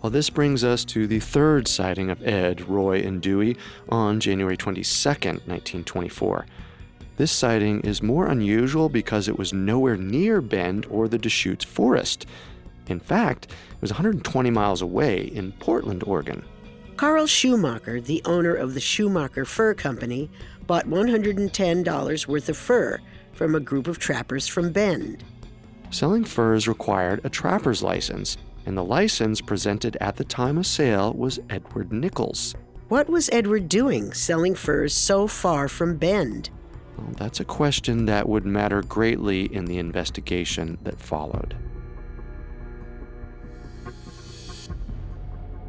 Well, 0.00 0.08
this 0.08 0.30
brings 0.30 0.64
us 0.64 0.82
to 0.86 1.06
the 1.06 1.20
third 1.20 1.68
sighting 1.68 2.08
of 2.08 2.26
Ed, 2.26 2.62
Roy, 2.62 3.00
and 3.00 3.20
Dewey 3.20 3.58
on 3.90 4.18
January 4.18 4.56
22, 4.56 4.82
1924. 5.10 6.46
This 7.18 7.30
sighting 7.30 7.82
is 7.82 8.02
more 8.02 8.28
unusual 8.28 8.88
because 8.88 9.28
it 9.28 9.38
was 9.38 9.52
nowhere 9.52 9.98
near 9.98 10.40
Bend 10.40 10.86
or 10.86 11.08
the 11.08 11.18
Deschutes 11.18 11.66
Forest. 11.66 12.24
In 12.86 12.98
fact, 12.98 13.44
it 13.46 13.82
was 13.82 13.90
120 13.90 14.48
miles 14.48 14.80
away 14.80 15.24
in 15.24 15.52
Portland, 15.52 16.02
Oregon. 16.04 16.42
Carl 16.98 17.28
Schumacher, 17.28 18.00
the 18.00 18.20
owner 18.24 18.52
of 18.56 18.74
the 18.74 18.80
Schumacher 18.80 19.44
Fur 19.44 19.72
Company, 19.72 20.28
bought 20.66 20.88
$110 20.88 22.26
worth 22.26 22.48
of 22.48 22.56
fur 22.56 22.98
from 23.34 23.54
a 23.54 23.60
group 23.60 23.86
of 23.86 24.00
trappers 24.00 24.48
from 24.48 24.72
Bend. 24.72 25.22
Selling 25.90 26.24
furs 26.24 26.66
required 26.66 27.20
a 27.22 27.30
trapper's 27.30 27.84
license, 27.84 28.36
and 28.66 28.76
the 28.76 28.82
license 28.82 29.40
presented 29.40 29.96
at 30.00 30.16
the 30.16 30.24
time 30.24 30.58
of 30.58 30.66
sale 30.66 31.12
was 31.12 31.38
Edward 31.48 31.92
Nickols. 31.92 32.56
What 32.88 33.08
was 33.08 33.30
Edward 33.32 33.68
doing 33.68 34.12
selling 34.12 34.56
furs 34.56 34.92
so 34.92 35.28
far 35.28 35.68
from 35.68 35.98
Bend? 35.98 36.50
Well, 36.96 37.12
that's 37.16 37.38
a 37.38 37.44
question 37.44 38.06
that 38.06 38.28
would 38.28 38.44
matter 38.44 38.82
greatly 38.82 39.44
in 39.54 39.66
the 39.66 39.78
investigation 39.78 40.78
that 40.82 41.00
followed. 41.00 41.56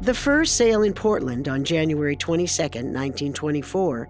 The 0.02 0.14
fur 0.14 0.46
sale 0.46 0.82
in 0.82 0.94
Portland 0.94 1.46
on 1.46 1.62
January 1.62 2.16
22, 2.16 2.62
1924, 2.62 4.08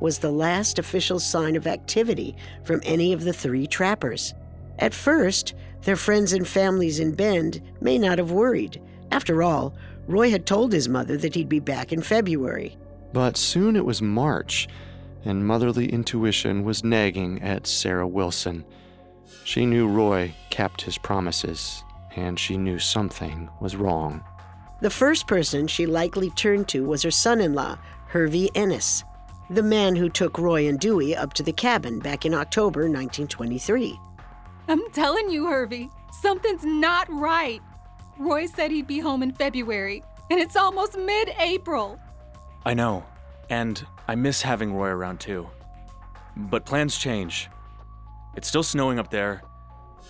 was 0.00 0.18
the 0.18 0.30
last 0.30 0.78
official 0.78 1.20
sign 1.20 1.56
of 1.56 1.66
activity 1.66 2.34
from 2.64 2.80
any 2.84 3.12
of 3.12 3.22
the 3.22 3.34
three 3.34 3.66
trappers. 3.66 4.32
At 4.78 4.94
first, 4.94 5.52
their 5.82 5.96
friends 5.96 6.32
and 6.32 6.48
families 6.48 7.00
in 7.00 7.14
Bend 7.14 7.60
may 7.82 7.98
not 7.98 8.16
have 8.16 8.30
worried. 8.30 8.80
After 9.10 9.42
all, 9.42 9.74
Roy 10.06 10.30
had 10.30 10.46
told 10.46 10.72
his 10.72 10.88
mother 10.88 11.18
that 11.18 11.34
he'd 11.34 11.50
be 11.50 11.60
back 11.60 11.92
in 11.92 12.00
February. 12.00 12.78
But 13.12 13.36
soon 13.36 13.76
it 13.76 13.84
was 13.84 14.00
March, 14.00 14.68
and 15.22 15.46
motherly 15.46 15.92
intuition 15.92 16.64
was 16.64 16.82
nagging 16.82 17.42
at 17.42 17.66
Sarah 17.66 18.08
Wilson. 18.08 18.64
She 19.44 19.66
knew 19.66 19.86
Roy 19.86 20.34
kept 20.48 20.80
his 20.80 20.96
promises, 20.96 21.84
and 22.14 22.40
she 22.40 22.56
knew 22.56 22.78
something 22.78 23.50
was 23.60 23.76
wrong. 23.76 24.24
The 24.86 24.90
first 24.90 25.26
person 25.26 25.66
she 25.66 25.84
likely 25.84 26.30
turned 26.30 26.68
to 26.68 26.84
was 26.84 27.02
her 27.02 27.10
son 27.10 27.40
in 27.40 27.54
law, 27.54 27.76
Hervey 28.06 28.50
Ennis, 28.54 29.02
the 29.50 29.64
man 29.64 29.96
who 29.96 30.08
took 30.08 30.38
Roy 30.38 30.68
and 30.68 30.78
Dewey 30.78 31.16
up 31.16 31.34
to 31.34 31.42
the 31.42 31.52
cabin 31.52 31.98
back 31.98 32.24
in 32.24 32.32
October 32.32 32.82
1923. 32.82 33.98
I'm 34.68 34.88
telling 34.92 35.28
you, 35.28 35.48
Hervey, 35.48 35.90
something's 36.22 36.64
not 36.64 37.12
right. 37.12 37.60
Roy 38.16 38.46
said 38.46 38.70
he'd 38.70 38.86
be 38.86 39.00
home 39.00 39.24
in 39.24 39.32
February, 39.32 40.04
and 40.30 40.38
it's 40.38 40.54
almost 40.54 40.96
mid 40.96 41.30
April. 41.40 41.98
I 42.64 42.74
know, 42.74 43.04
and 43.50 43.84
I 44.06 44.14
miss 44.14 44.40
having 44.40 44.72
Roy 44.72 44.90
around 44.90 45.18
too. 45.18 45.48
But 46.36 46.64
plans 46.64 46.96
change. 46.96 47.50
It's 48.36 48.46
still 48.46 48.62
snowing 48.62 49.00
up 49.00 49.10
there. 49.10 49.42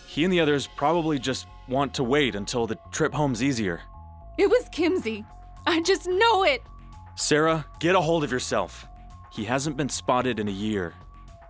He 0.07 0.23
and 0.23 0.31
the 0.31 0.41
others 0.41 0.69
probably 0.77 1.19
just 1.19 1.47
want 1.67 1.95
to 1.95 2.05
wait 2.05 2.35
until 2.35 2.67
the 2.67 2.77
trip 2.93 3.15
home's 3.15 3.43
easier. 3.43 3.81
It 4.39 4.51
was 4.51 4.69
Kimsey. 4.71 5.25
I 5.67 5.81
just 5.83 6.07
know 6.07 6.45
it. 6.45 6.63
Sarah, 7.15 7.67
get 7.81 7.95
a 7.95 8.01
hold 8.01 8.25
of 8.25 8.31
yourself. 8.31 8.87
He 9.33 9.45
hasn't 9.45 9.77
been 9.77 9.89
spotted 9.89 10.39
in 10.39 10.49
a 10.49 10.53
year. 10.53 10.95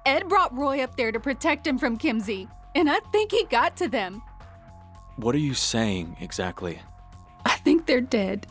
Ed 0.04 0.28
brought 0.28 0.56
Roy 0.56 0.82
up 0.82 0.96
there 0.96 1.10
to 1.10 1.18
protect 1.18 1.66
him 1.66 1.78
from 1.78 1.98
Kimsey, 1.98 2.48
and 2.74 2.88
I 2.88 3.00
think 3.12 3.32
he 3.32 3.44
got 3.44 3.76
to 3.78 3.88
them. 3.88 4.22
What 5.16 5.34
are 5.34 5.38
you 5.38 5.54
saying 5.54 6.16
exactly? 6.20 6.80
I 7.44 7.56
think 7.56 7.86
they're 7.86 8.00
dead. 8.00 8.46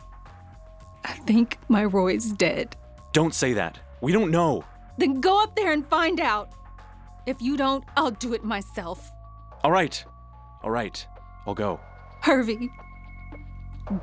I 1.04 1.12
think 1.12 1.58
my 1.68 1.84
Roy's 1.84 2.32
dead. 2.32 2.76
Don't 3.12 3.34
say 3.34 3.54
that. 3.54 3.78
We 4.00 4.12
don't 4.12 4.30
know. 4.30 4.64
Then 4.98 5.20
go 5.20 5.42
up 5.42 5.54
there 5.56 5.72
and 5.72 5.86
find 5.86 6.20
out. 6.20 6.50
If 7.26 7.40
you 7.40 7.56
don't, 7.56 7.84
I'll 7.96 8.10
do 8.10 8.34
it 8.34 8.44
myself. 8.44 9.10
All 9.64 9.70
right. 9.70 10.04
All 10.62 10.70
right. 10.70 11.06
I'll 11.46 11.54
go. 11.54 11.80
Hervey, 12.22 12.68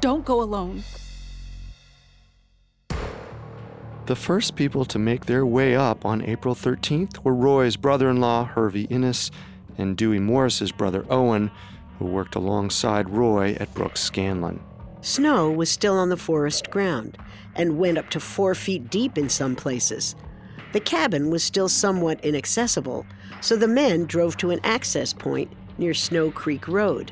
don't 0.02 0.26
go 0.26 0.42
alone. 0.42 0.84
The 4.06 4.16
first 4.16 4.58
people 4.58 4.84
to 4.86 5.00
make 5.00 5.26
their 5.26 5.46
way 5.46 5.76
up 5.76 6.06
on 6.06 6.22
April 6.24 6.56
13th 6.56 7.24
were 7.24 7.34
Roy's 7.34 7.78
brother 7.78 8.10
in 8.10 8.20
law, 8.20 8.44
Hervey 8.44 8.86
Ennis, 8.90 9.32
and 9.78 9.96
Dewey 9.96 10.20
Morris's 10.20 10.74
brother, 10.74 11.06
Owen, 11.10 11.50
who 12.00 12.06
worked 12.06 12.36
alongside 12.36 13.10
Roy 13.10 13.56
at 13.60 13.74
Brooks 13.74 14.02
Scanlon. 14.02 14.62
Snow 15.00 15.50
was 15.52 15.70
still 15.70 15.98
on 15.98 16.10
the 16.10 16.18
forest 16.18 16.70
ground 16.70 17.18
and 17.56 17.78
went 17.78 17.98
up 17.98 18.10
to 18.10 18.20
four 18.20 18.56
feet 18.56 18.90
deep 18.90 19.18
in 19.18 19.30
some 19.30 19.56
places. 19.56 20.16
The 20.74 20.80
cabin 20.80 21.30
was 21.30 21.44
still 21.44 21.70
somewhat 21.70 22.24
inaccessible, 22.26 23.06
so 23.42 23.56
the 23.56 23.68
men 23.68 24.06
drove 24.06 24.38
to 24.38 24.52
an 24.52 24.60
access 24.64 25.14
point 25.14 25.52
near 25.78 25.94
Snow 25.94 26.32
Creek 26.32 26.68
Road. 26.68 27.12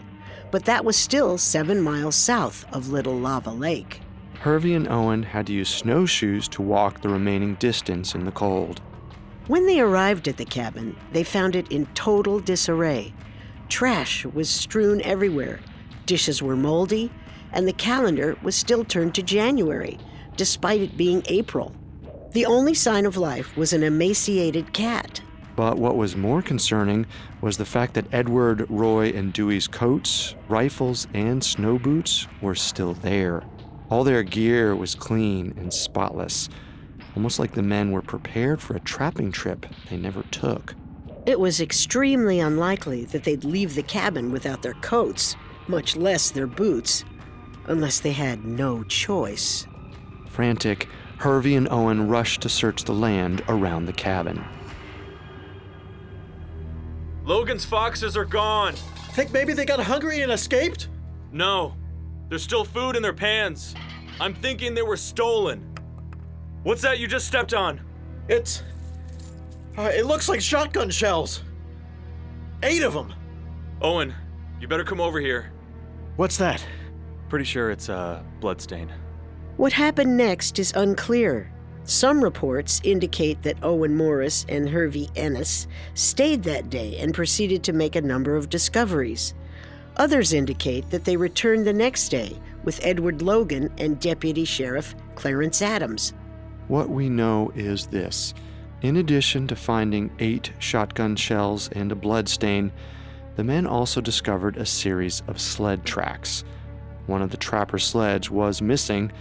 But 0.52 0.66
that 0.66 0.86
was 0.86 0.98
still 0.98 1.38
seven 1.38 1.82
miles 1.82 2.16
south 2.16 2.66
of 2.74 2.90
Little 2.90 3.18
Lava 3.18 3.52
Lake. 3.52 4.02
Hervey 4.40 4.74
and 4.74 4.88
Owen 4.88 5.24
had 5.24 5.48
to 5.48 5.54
use 5.54 5.70
snowshoes 5.70 6.48
to 6.50 6.62
walk 6.62 7.02
the 7.02 7.10
remaining 7.10 7.56
distance 7.56 8.16
in 8.16 8.26
the 8.26 8.32
cold. 8.32 8.82
When 9.48 9.66
they 9.66 9.80
arrived 9.80 10.28
at 10.28 10.38
the 10.38 10.46
cabin, 10.46 10.96
they 11.14 11.24
found 11.24 11.56
it 11.56 11.72
in 11.72 11.86
total 11.94 12.40
disarray. 12.40 13.14
Trash 13.70 14.26
was 14.26 14.50
strewn 14.50 15.02
everywhere, 15.02 15.60
dishes 16.06 16.42
were 16.42 16.56
moldy, 16.56 17.12
and 17.54 17.68
the 17.68 17.74
calendar 17.74 18.38
was 18.44 18.56
still 18.56 18.84
turned 18.84 19.16
to 19.16 19.24
January, 19.24 19.98
despite 20.38 20.82
it 20.82 20.98
being 20.98 21.24
April. 21.28 21.76
The 22.32 22.46
only 22.46 22.74
sign 22.74 23.06
of 23.06 23.18
life 23.18 23.56
was 23.58 23.74
an 23.74 23.84
emaciated 23.84 24.74
cat. 24.74 25.22
But 25.62 25.78
what 25.78 25.96
was 25.96 26.16
more 26.18 26.42
concerning 26.42 27.06
was 27.40 27.58
the 27.58 27.66
fact 27.66 27.94
that 27.94 28.12
Edward, 28.12 28.66
Roy, 28.68 29.10
and 29.10 29.32
Dewey's 29.32 29.68
coats, 29.68 30.34
rifles, 30.50 31.06
and 31.14 31.44
snow 31.44 31.78
boots 31.78 32.28
were 32.42 32.56
still 32.56 32.96
there. 32.96 33.44
All 33.92 34.04
their 34.04 34.24
gear 34.24 34.76
was 34.76 34.96
clean 34.96 35.54
and 35.58 35.72
spotless, 35.72 36.50
almost 37.16 37.38
like 37.38 37.54
the 37.54 37.62
men 37.62 37.92
were 37.92 38.02
prepared 38.02 38.60
for 38.60 38.76
a 38.76 38.80
trapping 38.80 39.32
trip 39.32 39.68
they 39.88 39.98
never 39.98 40.24
took. 40.32 40.74
It 41.28 41.40
was 41.40 41.62
extremely 41.62 42.40
unlikely 42.40 43.06
that 43.06 43.24
they'd 43.24 43.44
leave 43.44 43.76
the 43.76 43.84
cabin 43.84 44.32
without 44.32 44.64
their 44.64 44.74
coats, 44.74 45.36
much 45.68 45.96
less 45.96 46.32
their 46.32 46.48
boots, 46.48 47.06
unless 47.68 48.00
they 48.00 48.14
had 48.14 48.46
no 48.46 48.84
choice. 48.86 49.68
Frantic, 50.28 50.90
Hervey 51.18 51.54
and 51.54 51.70
Owen 51.70 52.08
rushed 52.08 52.42
to 52.42 52.50
search 52.50 52.86
the 52.86 52.96
land 52.96 53.44
around 53.48 53.86
the 53.86 53.94
cabin. 53.94 54.44
Logan's 57.32 57.64
foxes 57.64 58.18
are 58.18 58.26
gone. 58.26 58.74
Think 59.14 59.32
maybe 59.32 59.54
they 59.54 59.64
got 59.64 59.80
hungry 59.80 60.20
and 60.20 60.34
escaped? 60.34 60.90
No, 61.32 61.78
there's 62.28 62.44
still 62.44 62.66
food 62.66 62.98
in 62.98 63.02
their 63.02 63.14
pans. 63.14 63.74
I'm 64.20 64.34
thinking 64.34 64.74
they 64.74 64.82
were 64.82 64.98
stolen. 64.98 65.62
What's 66.64 66.82
that 66.82 67.00
you 67.00 67.08
just 67.08 67.26
stepped 67.26 67.54
on? 67.54 67.80
It's. 68.28 68.64
Uh, 69.78 69.84
it 69.84 70.08
looks 70.08 70.28
like 70.28 70.42
shotgun 70.42 70.90
shells. 70.90 71.44
Eight 72.64 72.84
of 72.84 72.92
them. 72.92 73.14
Owen, 73.82 74.14
you 74.60 74.68
better 74.68 74.84
come 74.84 75.00
over 75.00 75.22
here. 75.22 75.54
What's 76.18 76.36
that? 76.36 76.62
Pretty 77.30 77.46
sure 77.46 77.72
it's 77.72 77.88
a 77.88 78.26
bloodstain. 78.42 78.92
What 79.56 79.72
happened 79.72 80.18
next 80.18 80.60
is 80.60 80.74
unclear. 80.76 81.50
Some 81.84 82.24
reports 82.24 82.80
indicate 82.84 83.42
that 83.42 83.64
Owen 83.64 83.96
Morris 83.96 84.46
and 84.48 84.70
Hervey 84.70 85.10
Ennis 85.16 85.68
stayed 85.94 86.44
that 86.44 86.70
day 86.70 86.98
and 87.00 87.14
proceeded 87.14 87.64
to 87.64 87.74
make 87.74 87.96
a 87.96 88.02
number 88.02 88.36
of 88.36 88.50
discoveries. 88.50 89.34
Others 89.98 90.32
indicate 90.34 90.90
that 90.90 91.06
they 91.06 91.18
returned 91.18 91.66
the 91.66 91.74
next 91.74 92.10
day 92.10 92.38
with 92.64 92.80
Edward 92.86 93.22
Logan 93.22 93.74
and 93.78 94.00
Deputy 94.00 94.46
Sheriff 94.46 94.96
Clarence 95.16 95.62
Adams. 95.62 96.14
What 96.68 96.90
we 96.90 97.10
know 97.10 97.52
is 97.56 97.88
this. 97.88 98.34
In 98.82 98.98
addition 98.98 99.48
to 99.48 99.56
finding 99.56 100.12
eight 100.20 100.52
shotgun 100.60 101.16
shells 101.16 101.70
and 101.70 101.92
a 101.92 101.96
bloodstain, 101.96 102.72
the 103.36 103.44
men 103.44 103.68
also 103.68 104.02
discovered 104.02 104.58
a 104.58 104.66
series 104.66 105.24
of 105.28 105.42
sled 105.42 105.86
tracks. 105.86 106.44
One 107.08 107.22
of 107.22 107.32
the 107.32 107.38
trapper 107.38 107.80
sleds 107.80 108.32
was 108.32 108.62
missing, 108.62 109.12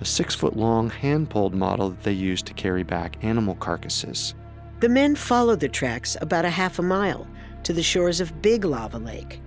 a 0.00 0.04
six 0.04 0.34
foot 0.34 0.56
long 0.56 0.90
hand 0.90 1.30
pulled 1.30 1.54
model 1.54 1.90
that 1.90 2.02
they 2.02 2.12
used 2.12 2.46
to 2.46 2.54
carry 2.54 2.82
back 2.82 3.22
animal 3.22 3.54
carcasses. 3.56 4.34
The 4.80 4.88
men 4.88 5.14
followed 5.14 5.60
the 5.60 5.68
tracks 5.68 6.16
about 6.20 6.44
a 6.44 6.50
half 6.50 6.78
a 6.78 6.82
mile 6.82 7.26
to 7.62 7.72
the 7.72 7.82
shores 7.82 8.20
of 8.20 8.42
Big 8.42 8.64
Lava 8.64 8.98
Lake, 8.98 9.40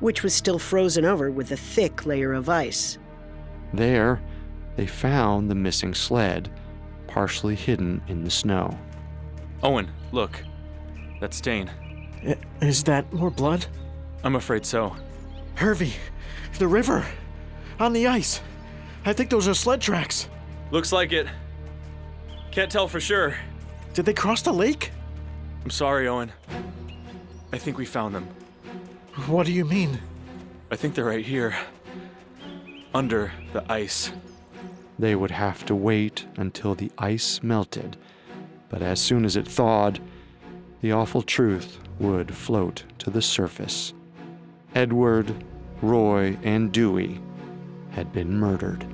which 0.00 0.22
was 0.22 0.34
still 0.34 0.58
frozen 0.58 1.04
over 1.04 1.30
with 1.30 1.50
a 1.50 1.56
thick 1.56 2.06
layer 2.06 2.32
of 2.32 2.48
ice. 2.48 2.98
There, 3.72 4.22
they 4.76 4.86
found 4.86 5.50
the 5.50 5.54
missing 5.54 5.94
sled, 5.94 6.50
partially 7.06 7.54
hidden 7.54 8.02
in 8.08 8.24
the 8.24 8.30
snow. 8.30 8.78
Owen, 9.62 9.90
look. 10.12 10.42
That 11.20 11.34
stain. 11.34 11.70
Uh, 12.26 12.34
is 12.60 12.84
that 12.84 13.12
more 13.12 13.30
blood? 13.30 13.66
I'm 14.22 14.36
afraid 14.36 14.66
so. 14.66 14.94
Hervey, 15.54 15.94
the 16.58 16.68
river. 16.68 17.04
On 17.80 17.92
the 17.92 18.06
ice. 18.06 18.40
I 19.06 19.12
think 19.12 19.28
those 19.30 19.46
are 19.48 19.54
sled 19.54 19.80
tracks. 19.80 20.28
Looks 20.70 20.92
like 20.92 21.12
it. 21.12 21.26
Can't 22.50 22.70
tell 22.70 22.88
for 22.88 23.00
sure. 23.00 23.36
Did 23.92 24.06
they 24.06 24.14
cross 24.14 24.42
the 24.42 24.52
lake? 24.52 24.92
I'm 25.62 25.70
sorry, 25.70 26.08
Owen. 26.08 26.32
I 27.52 27.58
think 27.58 27.76
we 27.76 27.84
found 27.84 28.14
them. 28.14 28.28
What 29.26 29.46
do 29.46 29.52
you 29.52 29.64
mean? 29.64 30.00
I 30.70 30.76
think 30.76 30.94
they're 30.94 31.04
right 31.04 31.24
here. 31.24 31.54
Under 32.94 33.32
the 33.52 33.70
ice. 33.70 34.10
They 34.98 35.14
would 35.14 35.30
have 35.30 35.66
to 35.66 35.74
wait 35.74 36.26
until 36.36 36.74
the 36.74 36.90
ice 36.96 37.42
melted, 37.42 37.96
but 38.68 38.82
as 38.82 39.00
soon 39.00 39.24
as 39.24 39.36
it 39.36 39.46
thawed, 39.46 40.00
the 40.80 40.92
awful 40.92 41.22
truth 41.22 41.78
would 41.98 42.34
float 42.34 42.84
to 42.98 43.10
the 43.10 43.22
surface. 43.22 43.92
Edward, 44.74 45.44
Roy, 45.82 46.36
and 46.42 46.72
Dewey 46.72 47.20
had 47.94 48.12
been 48.12 48.38
murdered. 48.38 48.84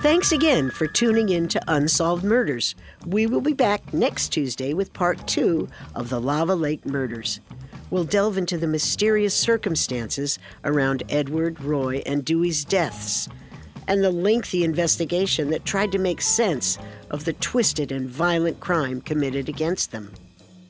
Thanks 0.00 0.32
again 0.32 0.70
for 0.70 0.86
tuning 0.86 1.30
in 1.30 1.48
to 1.48 1.60
Unsolved 1.66 2.24
Murders. 2.24 2.74
We 3.06 3.26
will 3.26 3.40
be 3.40 3.54
back 3.54 3.94
next 3.94 4.28
Tuesday 4.28 4.74
with 4.74 4.92
part 4.92 5.26
two 5.26 5.66
of 5.94 6.10
the 6.10 6.20
Lava 6.20 6.54
Lake 6.54 6.84
murders. 6.84 7.40
We'll 7.90 8.04
delve 8.04 8.36
into 8.36 8.58
the 8.58 8.66
mysterious 8.66 9.34
circumstances 9.34 10.38
around 10.62 11.04
Edward, 11.08 11.60
Roy, 11.62 12.02
and 12.04 12.24
Dewey's 12.24 12.64
deaths, 12.64 13.28
and 13.88 14.04
the 14.04 14.10
lengthy 14.10 14.62
investigation 14.62 15.50
that 15.50 15.64
tried 15.64 15.90
to 15.92 15.98
make 15.98 16.20
sense 16.20 16.78
of 17.10 17.24
the 17.24 17.32
twisted 17.34 17.92
and 17.92 18.08
violent 18.08 18.60
crime 18.60 19.00
committed 19.00 19.48
against 19.48 19.92
them. 19.92 20.12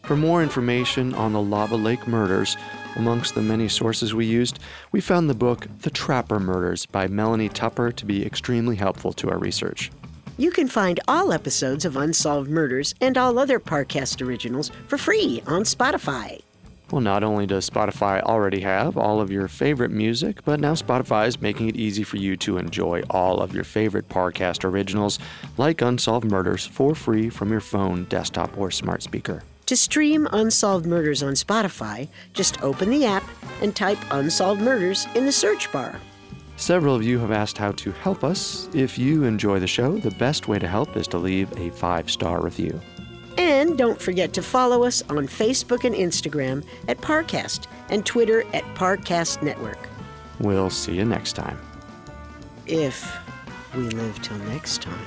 For 0.03 0.17
more 0.17 0.43
information 0.43 1.15
on 1.15 1.33
the 1.33 1.41
Lava 1.41 1.77
Lake 1.77 2.07
murders, 2.07 2.59
amongst 2.97 3.35
the 3.35 3.41
many 3.43 3.69
sources 3.69 4.15
we 4.15 4.27
used, 4.27 4.59
we 4.93 5.01
found 5.01 5.31
the 5.31 5.35
book 5.35 5.67
The 5.81 5.91
Trapper 5.91 6.39
Murders 6.39 6.85
by 6.85 7.09
Melany 7.09 7.51
Tupper 7.51 7.91
to 7.93 8.05
be 8.05 8.25
extremely 8.25 8.77
helpful 8.77 9.15
to 9.15 9.31
our 9.31 9.39
research. 9.39 9.91
You 10.37 10.51
can 10.51 10.69
find 10.69 11.01
all 11.09 11.33
episodes 11.33 11.85
of 11.85 11.97
Unsolved 11.97 12.51
Murders 12.51 12.95
and 13.01 13.17
all 13.17 13.39
other 13.39 13.59
Parcast 13.59 14.21
originals 14.21 14.71
for 14.89 14.99
free 14.99 15.43
on 15.47 15.63
Spotify. 15.63 16.43
Well, 16.95 17.01
not 17.01 17.25
only 17.25 17.45
does 17.45 17.69
Spotify 17.69 18.23
already 18.23 18.61
have 18.61 18.97
all 18.97 19.21
of 19.21 19.29
your 19.29 19.49
favorite 19.49 19.91
music, 19.91 20.45
but 20.45 20.61
now 20.61 20.75
Spotify 20.75 21.27
is 21.27 21.41
making 21.41 21.69
it 21.69 21.75
easy 21.75 22.05
for 22.05 22.19
you 22.19 22.37
to 22.37 22.57
enjoy 22.57 23.03
all 23.11 23.41
of 23.41 23.53
your 23.53 23.65
favorite 23.65 24.09
Parcast 24.09 24.65
originals, 24.65 25.19
like 25.57 25.83
Unsolved 25.83 26.31
Murders, 26.31 26.65
for 26.65 26.95
free 26.95 27.31
from 27.31 27.51
your 27.51 27.59
phone, 27.59 28.05
desktop, 28.05 28.57
or 28.57 28.71
smart 28.71 29.03
speaker. 29.03 29.43
To 29.67 29.77
stream 29.77 30.29
Unsolved 30.31 30.87
Murders 30.87 31.21
on 31.21 31.33
Spotify, 31.33 32.07
just 32.33 32.63
open 32.63 32.91
the 32.91 33.05
app 33.07 33.29
and 33.61 33.75
type 33.75 33.99
Unsolved 34.13 34.61
Murders 34.61 35.09
in 35.17 35.27
the 35.27 35.33
search 35.33 35.73
bar. 35.73 35.99
Several 36.55 36.95
of 36.95 37.03
you 37.03 37.19
have 37.19 37.33
asked 37.33 37.59
how 37.59 37.73
to 37.73 37.91
help 37.91 38.23
us. 38.23 38.69
If 38.73 38.97
you 39.01 39.25
enjoy 39.25 39.59
the 39.59 39.67
show, 39.67 39.99
the 39.99 40.13
best 40.13 40.47
way 40.47 40.61
to 40.61 40.69
help 40.69 40.97
is 40.97 41.09
to 41.09 41.19
leave 41.19 41.51
a 41.59 41.71
five 41.71 42.09
star 42.09 42.41
review. 42.41 42.81
And 43.37 43.77
don't 43.77 44.01
forget 44.01 44.33
to 44.35 44.43
follow 44.43 44.85
us 44.85 45.03
on 45.11 45.27
Facebook 45.27 45.85
and 45.85 45.95
Instagram 45.95 46.65
at 46.89 46.99
Parcast 46.99 47.67
and 47.91 48.05
Twitter 48.07 48.43
at 48.53 48.65
Parcast 48.75 49.43
Network. 49.43 49.89
We'll 50.41 50.71
see 50.71 50.95
you 50.95 51.05
next 51.05 51.35
time. 51.35 51.59
If 52.67 53.17
we 53.75 53.83
live 53.83 54.21
till 54.23 54.39
next 54.39 54.83
time. 54.83 55.07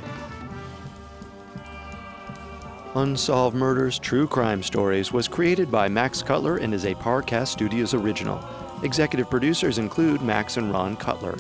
Unsolved 2.95 3.55
Murders 3.55 3.99
True 3.99 4.28
Crime 4.28 4.63
Stories 4.63 5.11
was 5.11 5.28
created 5.28 5.69
by 5.69 5.88
Max 5.88 6.23
Cutler 6.23 6.57
and 6.57 6.73
is 6.73 6.86
a 6.86 6.95
Parcast 6.95 7.47
Studios 7.49 7.93
original. 7.93 8.43
Executive 8.84 9.30
producers 9.30 9.78
include 9.78 10.21
Max 10.21 10.57
and 10.57 10.71
Ron 10.71 10.97
Cutler. 10.97 11.38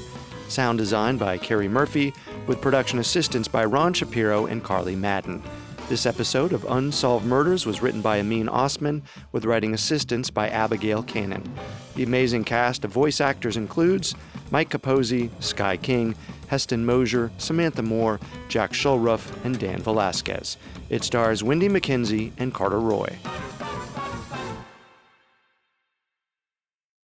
Sound 0.49 0.77
design 0.77 1.17
by 1.17 1.37
Carrie 1.37 1.67
Murphy, 1.67 2.13
with 2.45 2.61
production 2.61 2.99
assistance 2.99 3.47
by 3.47 3.65
Ron 3.65 3.93
Shapiro 3.93 4.45
and 4.45 4.63
Carly 4.63 4.95
Madden. 4.95 5.43
This 5.89 6.05
episode 6.05 6.51
of 6.51 6.65
Unsolved 6.65 7.25
Murders 7.25 7.65
was 7.65 7.81
written 7.81 8.01
by 8.01 8.19
Amin 8.19 8.49
Osman, 8.49 9.03
with 9.31 9.45
writing 9.45 9.73
assistance 9.73 10.29
by 10.29 10.49
Abigail 10.49 11.01
Cannon. 11.01 11.49
The 11.95 12.03
amazing 12.03 12.43
cast 12.43 12.83
of 12.83 12.91
voice 12.91 13.21
actors 13.21 13.55
includes 13.55 14.13
Mike 14.51 14.69
Capozzi, 14.69 15.29
Sky 15.41 15.77
King, 15.77 16.13
Heston 16.47 16.85
Mosier, 16.85 17.31
Samantha 17.37 17.83
Moore, 17.83 18.19
Jack 18.49 18.73
Shulruff, 18.73 19.33
and 19.45 19.57
Dan 19.57 19.81
Velasquez. 19.81 20.57
It 20.89 21.05
stars 21.05 21.41
Wendy 21.41 21.69
McKenzie 21.69 22.33
and 22.37 22.53
Carter 22.53 22.81
Roy. 22.81 23.17